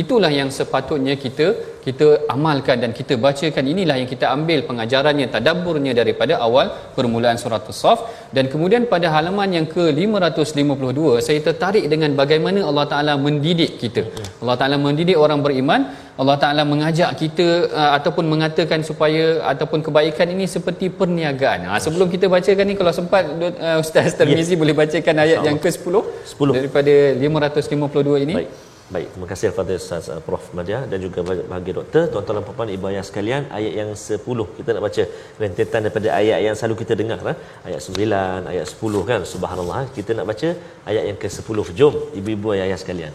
itulah 0.02 0.32
yang 0.40 0.50
sepatutnya 0.58 1.16
kita 1.26 1.48
kita 1.86 2.08
amalkan 2.34 2.78
dan 2.84 2.92
kita 3.00 3.14
bacakan. 3.26 3.64
Inilah 3.74 3.96
yang 4.02 4.10
kita 4.14 4.26
ambil 4.36 4.60
pengajarannya 4.70 5.28
tadabburnya 5.34 5.94
daripada 6.00 6.34
awal 6.46 6.68
permulaan 6.96 7.38
surah 7.42 7.60
as-saff 7.74 8.00
dan 8.36 8.48
kemudian 8.54 8.84
pada 8.94 9.08
halaman 9.16 9.50
yang 9.58 9.68
ke 9.74 9.84
552 9.92 11.26
saya 11.28 11.40
tertarik 11.48 11.86
dengan 11.94 12.12
bagaimana 12.22 12.64
Allah 12.70 12.86
taala 12.94 13.14
mendidik 13.26 13.74
kita. 13.84 14.04
Allah 14.42 14.56
taala 14.62 14.80
mendidik 14.88 15.20
orang 15.26 15.42
beriman. 15.46 15.84
Allah 16.22 16.36
taala 16.42 16.64
mengajak 16.72 17.10
kita 17.22 17.48
uh, 17.80 17.92
ataupun 17.98 18.26
mengatakan 18.34 18.80
supaya 18.90 19.24
ataupun 19.52 19.80
kebaikan 19.86 20.28
ini 20.36 20.46
seperti 20.56 20.86
perniagaan. 21.00 21.66
Ha, 21.70 21.82
sebelum 21.86 22.08
kita 22.16 22.30
bacakan 22.36 22.66
ni 22.70 22.76
kalau 22.82 22.94
sempat 23.00 23.24
uh, 23.68 23.82
ustaz 23.84 24.14
Tarmizi 24.20 24.54
yeah. 24.54 24.60
boleh 24.62 24.76
bacakan 24.82 25.16
ayat 25.26 25.40
yang 25.48 25.58
ke-10 25.64 25.96
10 26.38 26.60
daripada 26.60 26.94
552 27.18 28.26
ini? 28.28 28.36
Baik. 28.40 28.73
Baik, 28.94 29.08
terima 29.14 29.28
kasih 29.30 29.46
kepada 29.52 29.74
Ustaz 29.82 30.06
uh, 30.14 30.22
Prof 30.26 30.44
Madia 30.58 30.80
dan 30.90 31.00
juga 31.06 31.20
bagi 31.54 31.72
doktor, 31.78 32.04
tuan-tuan 32.14 32.36
dan 32.38 32.44
puan-puan 32.48 32.70
ibu 32.76 32.86
ayah 32.90 33.04
sekalian, 33.08 33.42
ayat 33.58 33.74
yang 33.80 33.90
10 33.98 34.58
kita 34.58 34.70
nak 34.76 34.84
baca 34.86 35.04
rentetan 35.42 35.80
daripada 35.86 36.08
ayat 36.20 36.40
yang 36.46 36.56
selalu 36.60 36.76
kita 36.82 36.94
dengar 37.02 37.20
lah. 37.28 37.36
Ayat 37.68 37.80
9, 37.82 38.52
ayat 38.52 38.66
10 38.74 39.10
kan. 39.10 39.22
Subhanallah. 39.34 39.82
Kita 39.98 40.12
nak 40.18 40.26
baca 40.32 40.50
ayat 40.92 41.04
yang 41.10 41.18
ke-10. 41.24 41.58
Jom 41.80 41.96
ibu-ibu 42.20 42.48
ayah, 42.54 42.66
ayah 42.70 42.80
sekalian. 42.84 43.14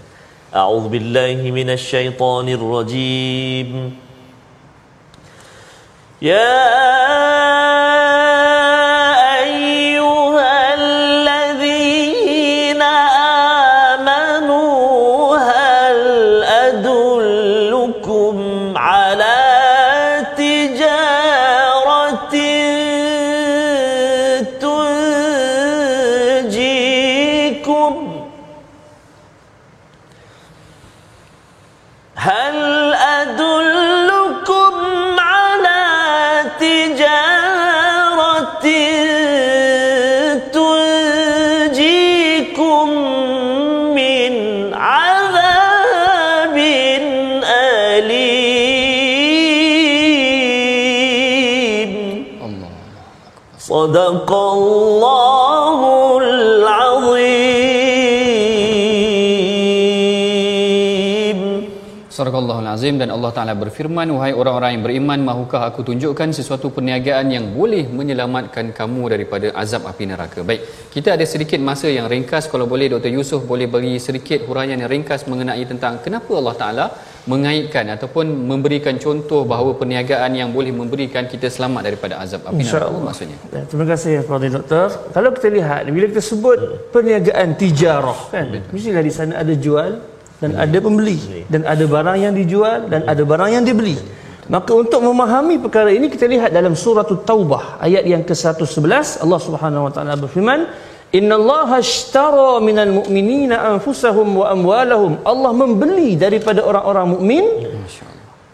A'udzubillahi 0.62 1.47
minasyaitonirrajim. 1.59 3.70
Ya 6.29 6.47
Taala 63.39 63.55
berfirman 63.62 64.09
wahai 64.14 64.32
orang-orang 64.41 64.70
yang 64.74 64.84
beriman 64.86 65.20
mahukah 65.28 65.61
aku 65.68 65.80
tunjukkan 65.89 66.28
sesuatu 66.39 66.68
perniagaan 66.76 67.26
yang 67.36 67.45
boleh 67.59 67.84
menyelamatkan 67.99 68.74
kamu 68.78 69.03
daripada 69.14 69.49
azab 69.62 69.82
api 69.91 70.05
neraka. 70.12 70.43
Baik, 70.49 70.62
kita 70.95 71.14
ada 71.16 71.26
sedikit 71.32 71.61
masa 71.68 71.86
yang 71.97 72.07
ringkas 72.14 72.51
kalau 72.53 72.66
boleh 72.72 72.89
Dr 72.95 73.12
Yusuf 73.16 73.43
boleh 73.53 73.68
bagi 73.74 73.95
sedikit 74.07 74.43
huraian 74.49 74.74
yang 74.82 74.91
ringkas 74.95 75.22
mengenai 75.30 75.62
tentang 75.72 76.03
kenapa 76.07 76.32
Allah 76.41 76.57
Taala 76.62 76.86
mengaitkan 77.32 77.86
ataupun 77.95 78.26
memberikan 78.51 78.97
contoh 79.05 79.41
bahawa 79.53 79.70
perniagaan 79.80 80.32
yang 80.41 80.51
boleh 80.57 80.72
memberikan 80.80 81.24
kita 81.32 81.49
selamat 81.57 81.82
daripada 81.89 82.14
azab 82.24 82.43
api 82.49 82.62
neraka 82.64 83.01
maksudnya. 83.09 83.39
Ya, 83.55 83.62
terima 83.70 83.86
kasih 83.93 84.12
kepada 84.26 84.47
doktor. 84.57 84.86
Kalau 85.16 85.30
kita 85.36 85.49
lihat 85.57 85.82
bila 85.97 86.07
kita 86.12 86.24
sebut 86.32 86.59
perniagaan 86.95 87.49
tijarah 87.62 88.20
kan 88.34 88.47
mestilah 88.74 89.05
di 89.09 89.12
sana 89.18 89.34
ada 89.45 89.55
jual 89.66 90.18
dan 90.39 90.55
ada 90.55 90.78
pembeli 90.78 91.47
dan 91.51 91.66
ada 91.66 91.84
barang 91.84 92.18
yang 92.18 92.34
dijual 92.34 92.86
dan 92.86 93.03
ada 93.07 93.22
barang 93.22 93.51
yang 93.59 93.64
dibeli. 93.66 93.99
Maka 94.49 94.72
untuk 94.72 95.05
memahami 95.05 95.61
perkara 95.61 95.93
ini 95.93 96.09
kita 96.09 96.24
lihat 96.24 96.51
dalam 96.57 96.72
surah 96.72 97.05
Taubah 97.05 97.76
ayat 97.84 98.09
yang 98.09 98.24
ke-111 98.24 99.20
Allah 99.20 99.41
Subhanahu 99.45 99.86
wa 99.86 99.93
taala 99.93 100.16
berfirman 100.16 100.64
Inna 101.09 101.41
Allah 101.41 101.80
ashtara 101.80 102.61
minal 102.61 102.93
mu'minina 103.01 103.57
anfusahum 103.76 104.45
wa 104.45 104.53
amwalahum. 104.53 105.24
Allah 105.24 105.53
membeli 105.57 106.20
daripada 106.20 106.61
orang-orang 106.61 107.16
mukmin 107.16 107.45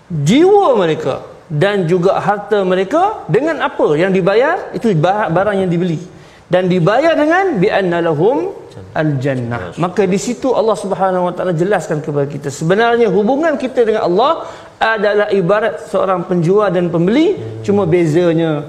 jiwa 0.07 0.79
mereka 0.79 1.27
dan 1.51 1.91
juga 1.91 2.15
harta 2.23 2.63
mereka 2.63 3.27
dengan 3.27 3.59
apa 3.59 3.99
yang 3.99 4.15
dibayar? 4.15 4.71
Itu 4.71 4.87
barang 4.95 5.67
yang 5.67 5.71
dibeli. 5.71 5.99
Dan 6.47 6.71
dibayar 6.71 7.19
dengan 7.19 7.59
bi 7.59 7.67
anna 7.75 7.99
lahum 8.83 8.99
al 9.03 9.11
jannah 9.23 9.63
maka 9.79 10.03
di 10.15 10.19
situ 10.19 10.51
Allah 10.51 10.77
Subhanahu 10.85 11.29
wa 11.29 11.33
taala 11.37 11.53
jelaskan 11.55 12.03
kepada 12.05 12.27
kita 12.27 12.49
sebenarnya 12.51 13.09
hubungan 13.09 13.55
kita 13.55 13.87
dengan 13.87 14.03
Allah 14.09 14.33
adalah 14.85 15.29
ibarat 15.33 15.89
seorang 15.89 16.27
penjual 16.29 16.69
dan 16.69 16.93
pembeli. 16.93 17.39
Cuma 17.65 17.89
bezanya 17.89 18.67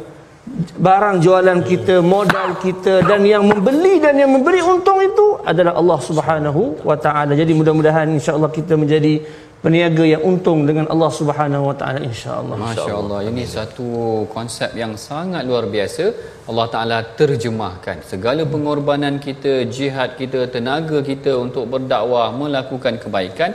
barang 0.77 1.25
jualan 1.25 1.59
kita 1.65 2.05
modal 2.05 2.61
kita 2.61 3.01
dan 3.03 3.25
yang 3.25 3.43
membeli 3.43 3.97
dan 3.97 4.15
yang 4.15 4.29
memberi 4.29 4.61
untung 4.61 5.01
itu 5.01 5.41
adalah 5.41 5.73
Allah 5.75 5.99
Subhanahu 5.99 6.85
wa 6.85 6.95
taala. 6.95 7.33
Jadi 7.33 7.51
mudah-mudahan 7.57 8.07
insya-Allah 8.15 8.51
kita 8.53 8.77
menjadi 8.77 9.25
peniaga 9.65 10.03
yang 10.13 10.21
untung 10.29 10.59
dengan 10.69 10.85
Allah 10.93 11.11
Subhanahu 11.19 11.63
Wa 11.69 11.75
Taala 11.79 11.99
insya-Allah. 12.09 12.55
Masya-Allah. 12.65 13.19
Ini 13.29 13.43
satu 13.57 13.87
konsep 14.35 14.71
yang 14.81 14.93
sangat 14.93 15.41
luar 15.49 15.65
biasa. 15.75 16.05
Allah 16.51 16.67
Taala 16.73 16.97
terjemahkan 17.19 18.05
segala 18.11 18.45
pengorbanan 18.53 19.15
kita, 19.27 19.53
jihad 19.77 20.11
kita, 20.21 20.41
tenaga 20.55 20.99
kita 21.11 21.33
untuk 21.45 21.65
berdakwah, 21.73 22.29
melakukan 22.41 23.01
kebaikan 23.03 23.51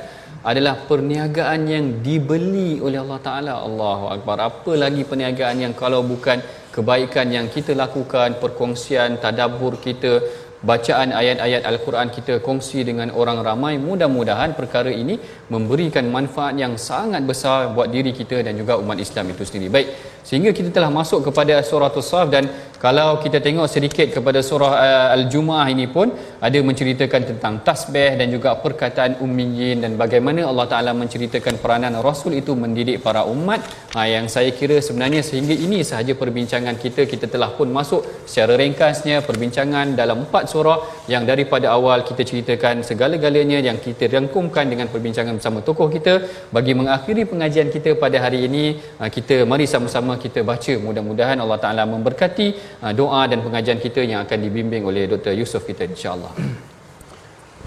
adalah 0.51 0.75
perniagaan 0.91 1.61
yang 1.75 1.87
dibeli 2.07 2.71
oleh 2.87 2.99
Allah 3.05 3.21
Taala. 3.29 3.55
Allahu 3.69 4.07
Akbar. 4.15 4.37
Apa 4.51 4.75
lagi 4.83 5.07
perniagaan 5.11 5.63
yang 5.65 5.75
kalau 5.83 6.03
bukan 6.13 6.43
kebaikan 6.75 7.27
yang 7.37 7.47
kita 7.55 7.73
lakukan, 7.85 8.43
perkongsian 8.43 9.23
tadabbur 9.23 9.79
kita, 9.87 10.13
bacaan 10.61 11.09
ayat-ayat 11.21 11.63
Al-Quran 11.65 12.09
kita 12.13 12.35
kongsi 12.45 12.85
dengan 12.85 13.09
orang 13.21 13.41
ramai 13.41 13.81
mudah-mudahan 13.81 14.53
perkara 14.53 14.93
ini 14.93 15.17
memberikan 15.49 16.05
manfaat 16.17 16.55
yang 16.63 16.77
sangat 16.77 17.25
besar 17.25 17.73
buat 17.73 17.89
diri 17.89 18.13
kita 18.13 18.45
dan 18.45 18.55
juga 18.61 18.77
umat 18.83 19.01
Islam 19.01 19.33
itu 19.33 19.43
sendiri. 19.49 19.73
Baik 19.73 19.89
sehingga 20.29 20.51
kita 20.59 20.71
telah 20.77 20.91
masuk 20.93 21.21
kepada 21.29 21.55
surah 21.71 21.91
As-Saf 21.91 22.27
dan 22.35 22.45
Kalau 22.81 23.21
kita 23.21 23.39
tengok 23.45 23.69
sedikit 23.69 24.09
kepada 24.09 24.41
surah 24.49 24.73
uh, 24.85 25.09
Al-Jumuah 25.17 25.69
ini 25.69 25.85
pun 25.95 26.09
ada 26.41 26.59
menceritakan 26.69 27.23
tentang 27.31 27.55
tasbih 27.67 28.17
dan 28.17 28.33
juga 28.35 28.57
perkataan 28.63 29.21
ummiyin 29.25 29.85
dan 29.85 30.01
bagaimana 30.01 30.49
Allah 30.51 30.65
Taala 30.71 30.93
menceritakan 30.97 31.61
peranan 31.61 32.01
Rasul 32.07 32.41
itu 32.41 32.57
mendidik 32.63 33.05
para 33.05 33.29
umat. 33.35 33.61
Ha, 33.93 34.09
yang 34.09 34.33
saya 34.35 34.49
kira 34.59 34.81
sebenarnya 34.87 35.21
sehingga 35.21 35.53
ini 35.53 35.85
sahaja 35.91 36.17
perbincangan 36.23 36.81
kita. 36.85 37.05
Kita 37.05 37.29
telah 37.35 37.51
pun 37.59 37.69
masuk 37.69 38.01
secara 38.25 38.57
ringkasnya 38.63 39.21
perbincangan 39.29 39.93
dalam 40.01 40.25
empat 40.25 40.49
surah. 40.49 40.79
Yang 41.13 41.25
daripada 41.33 41.77
awal 41.77 42.01
kita 42.09 42.25
ceritakan 42.25 42.81
segala-galanya 42.81 43.61
yang 43.69 43.77
kita 43.77 44.09
rangkumkan 44.09 44.65
dengan 44.73 44.89
perbincangan 44.89 45.37
bersama 45.37 45.61
tokoh 45.61 45.93
kita. 45.93 46.25
Bagi 46.49 46.73
mengakhiri 46.73 47.29
pengajian 47.29 47.69
kita 47.69 47.93
pada 48.01 48.25
hari 48.25 48.49
ini 48.49 48.65
uh, 48.97 49.11
kita 49.13 49.45
mari 49.45 49.69
sama-sama 49.69 50.10
kita 50.20 50.42
baca 50.42 50.74
mudah-mudahan 50.78 51.38
Allah 51.40 51.60
Taala 51.62 51.84
memberkati 51.86 52.80
uh, 52.84 52.94
doa 52.94 53.26
dan 53.30 53.42
pengajian 53.46 53.80
kita 53.80 54.02
yang 54.06 54.22
akan 54.26 54.38
dibimbing 54.42 54.84
oleh 54.86 55.06
Dr. 55.08 55.34
Yusof 55.34 55.66
kita 55.66 55.86
insya-Allah. 55.86 56.34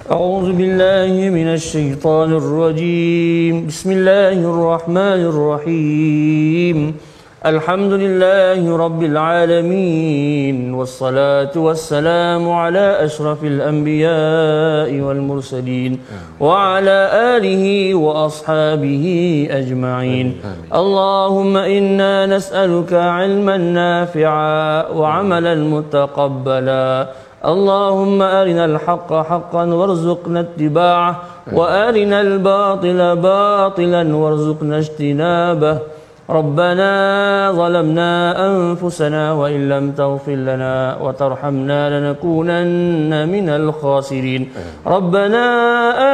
أعوذ 0.09 0.57
بالله 0.57 1.13
من 1.29 1.49
الشيطان 1.53 2.33
الرجيم 2.33 3.69
بسم 3.69 3.89
الله 3.93 4.41
الرحمن 4.41 5.21
الرحيم 5.29 6.77
الحمد 7.46 7.94
لله 7.94 8.78
رب 8.78 9.04
العالمين 9.04 10.74
والصلاة 10.74 11.52
والسلام 11.56 12.52
على 12.52 13.04
أشرف 13.04 13.44
الأنبياء 13.44 14.88
والمرسلين 15.00 16.00
وعلى 16.40 17.00
آله 17.36 17.96
وأصحابه 17.96 19.06
أجمعين. 19.52 20.28
اللهم 20.74 21.58
إنا 21.58 22.26
نسألك 22.26 22.94
علما 22.94 23.58
نافعا 23.58 24.88
وعملا 24.88 25.56
متقبلا. 25.56 27.08
اللهم 27.46 28.22
أرنا 28.22 28.66
الحق 28.66 29.14
حقا 29.14 29.64
وارزقنا 29.66 30.40
اتباعه 30.40 31.22
وأرنا 31.54 32.22
الباطل 32.22 33.16
باطلا 33.16 34.16
وارزقنا 34.16 34.78
اجتنابه. 34.78 35.80
ربنا 36.30 37.52
ظلمنا 37.52 38.12
أنفسنا 38.48 39.34
وإن 39.34 39.70
لم 39.70 39.92
تغفر 39.92 40.32
لنا 40.32 40.98
وترحمنا 41.02 42.00
لنكونن 42.00 43.30
من 43.30 43.50
الخاسرين. 43.50 44.50
ربنا 44.88 45.46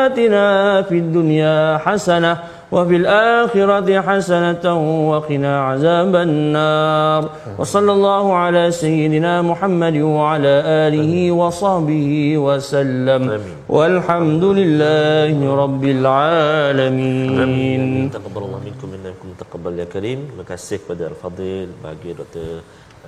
آتنا 0.05 0.81
في 0.81 0.97
الدنيا 0.97 1.77
حسنة 1.77 2.37
وفي 2.71 2.95
الآخرة 2.95 4.01
حسنة 4.01 4.65
وقنا 5.09 5.61
عذاب 5.61 6.15
النار. 6.15 7.29
وصلى 7.57 7.91
الله 7.91 8.33
على 8.33 8.71
سيدنا 8.71 9.41
محمد 9.41 9.97
وعلى 9.97 10.61
آله 10.65 11.31
وصحبه 11.31 12.37
وسلم. 12.37 13.39
والحمد 13.69 14.43
لله 14.43 15.55
رب 15.55 15.83
العالمين. 15.83 17.29
taqabbal 19.41 19.81
ya 19.81 19.87
karim. 19.95 20.19
Terima 20.29 20.45
kasih 20.51 20.77
kepada 20.81 21.03
Al-Fadil 21.11 21.69
bagi 21.85 22.11
Dr. 22.19 22.49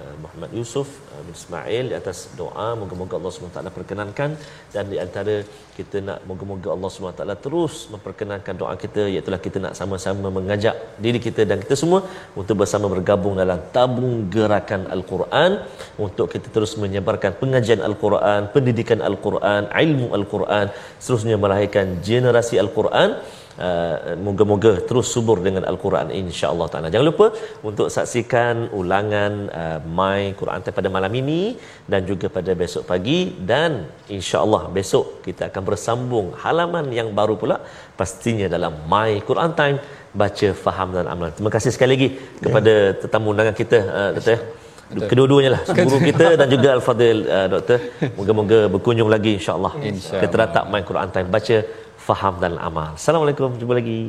Eh, 0.02 0.16
Muhammad 0.24 0.52
Yusuf 0.58 0.88
eh, 1.12 1.22
bin 1.26 1.34
Ismail 1.40 1.86
di 1.92 1.96
atas 1.98 2.18
doa 2.40 2.68
moga-moga 2.82 3.16
Allah 3.18 3.32
SWT 3.32 3.72
perkenankan 3.78 4.30
dan 4.74 4.84
di 4.92 4.98
antara 5.04 5.34
kita 5.78 5.98
nak 6.08 6.20
moga-moga 6.30 6.70
Allah 6.76 6.90
SWT 6.90 7.36
terus 7.46 7.74
memperkenankan 7.94 8.56
doa 8.62 8.74
kita 8.84 9.02
iaitu 9.14 9.30
lah 9.34 9.42
kita 9.48 9.58
nak 9.66 9.74
sama-sama 9.80 10.32
mengajak 10.38 10.76
diri 11.06 11.20
kita 11.26 11.44
dan 11.50 11.60
kita 11.64 11.76
semua 11.82 12.00
untuk 12.40 12.56
bersama 12.62 12.88
bergabung 12.94 13.36
dalam 13.42 13.60
tabung 13.76 14.16
gerakan 14.36 14.88
Al-Quran 14.96 15.60
untuk 16.06 16.32
kita 16.34 16.48
terus 16.56 16.74
menyebarkan 16.84 17.36
pengajian 17.44 17.84
Al-Quran 17.90 18.48
pendidikan 18.56 19.04
Al-Quran 19.10 19.64
ilmu 19.86 20.08
Al-Quran 20.20 20.66
seterusnya 21.04 21.36
melahirkan 21.44 22.00
generasi 22.10 22.56
Al-Quran 22.64 23.20
Uh, 23.60 24.16
moga-moga 24.26 24.80
terus 24.88 25.08
subur 25.14 25.38
dengan 25.46 25.64
al-Quran 25.72 26.08
insya-Allah 26.20 26.68
taala. 26.72 26.88
Jangan 26.94 27.08
lupa 27.12 27.28
untuk 27.70 27.88
saksikan 27.96 28.72
ulangan 28.80 29.32
uh, 29.62 29.80
My 29.98 30.32
Quran 30.40 30.64
Time 30.64 30.78
pada 30.80 30.90
malam 30.96 31.12
ini 31.22 31.60
dan 31.92 32.08
juga 32.10 32.32
pada 32.38 32.52
besok 32.62 32.88
pagi. 32.92 33.20
Dan 33.52 33.92
insya-Allah 34.08 34.72
besok 34.78 35.20
kita 35.28 35.52
akan 35.52 35.64
bersambung 35.70 36.28
halaman 36.44 36.88
yang 37.00 37.12
baru 37.20 37.36
pula 37.42 37.60
pastinya 38.00 38.48
dalam 38.56 38.74
My 38.94 39.20
Quran 39.30 39.52
Time 39.60 39.78
baca 40.16 40.50
faham 40.64 40.90
dan 40.96 41.12
amal. 41.12 41.36
Terima 41.36 41.52
kasih 41.52 41.72
sekali 41.76 41.92
lagi 41.96 42.10
kepada 42.40 42.74
tetamu 43.04 43.36
undangan 43.36 43.56
kita 43.62 43.80
uh. 44.00 44.40
Kedua-duanya 44.92 45.50
lah 45.56 45.62
Guru 45.72 46.04
kita 46.04 46.36
dan 46.40 46.48
juga 46.52 46.76
Al-Fadil 46.76 47.20
uh, 47.24 47.48
Doktor. 47.48 47.80
Moga-moga 48.18 48.58
berkunjung 48.74 49.08
lagi 49.08 49.40
insyaAllah. 49.40 49.74
Insya 49.80 50.20
Kita 50.24 50.36
datang 50.44 50.66
main 50.72 50.84
Quran 50.84 51.08
Time 51.16 51.30
Baca 51.36 51.58
faham 52.12 52.44
dan 52.44 52.60
amal. 52.60 53.00
Assalamualaikum. 53.00 53.56
Jumpa 53.56 53.80
lagi. 53.80 54.00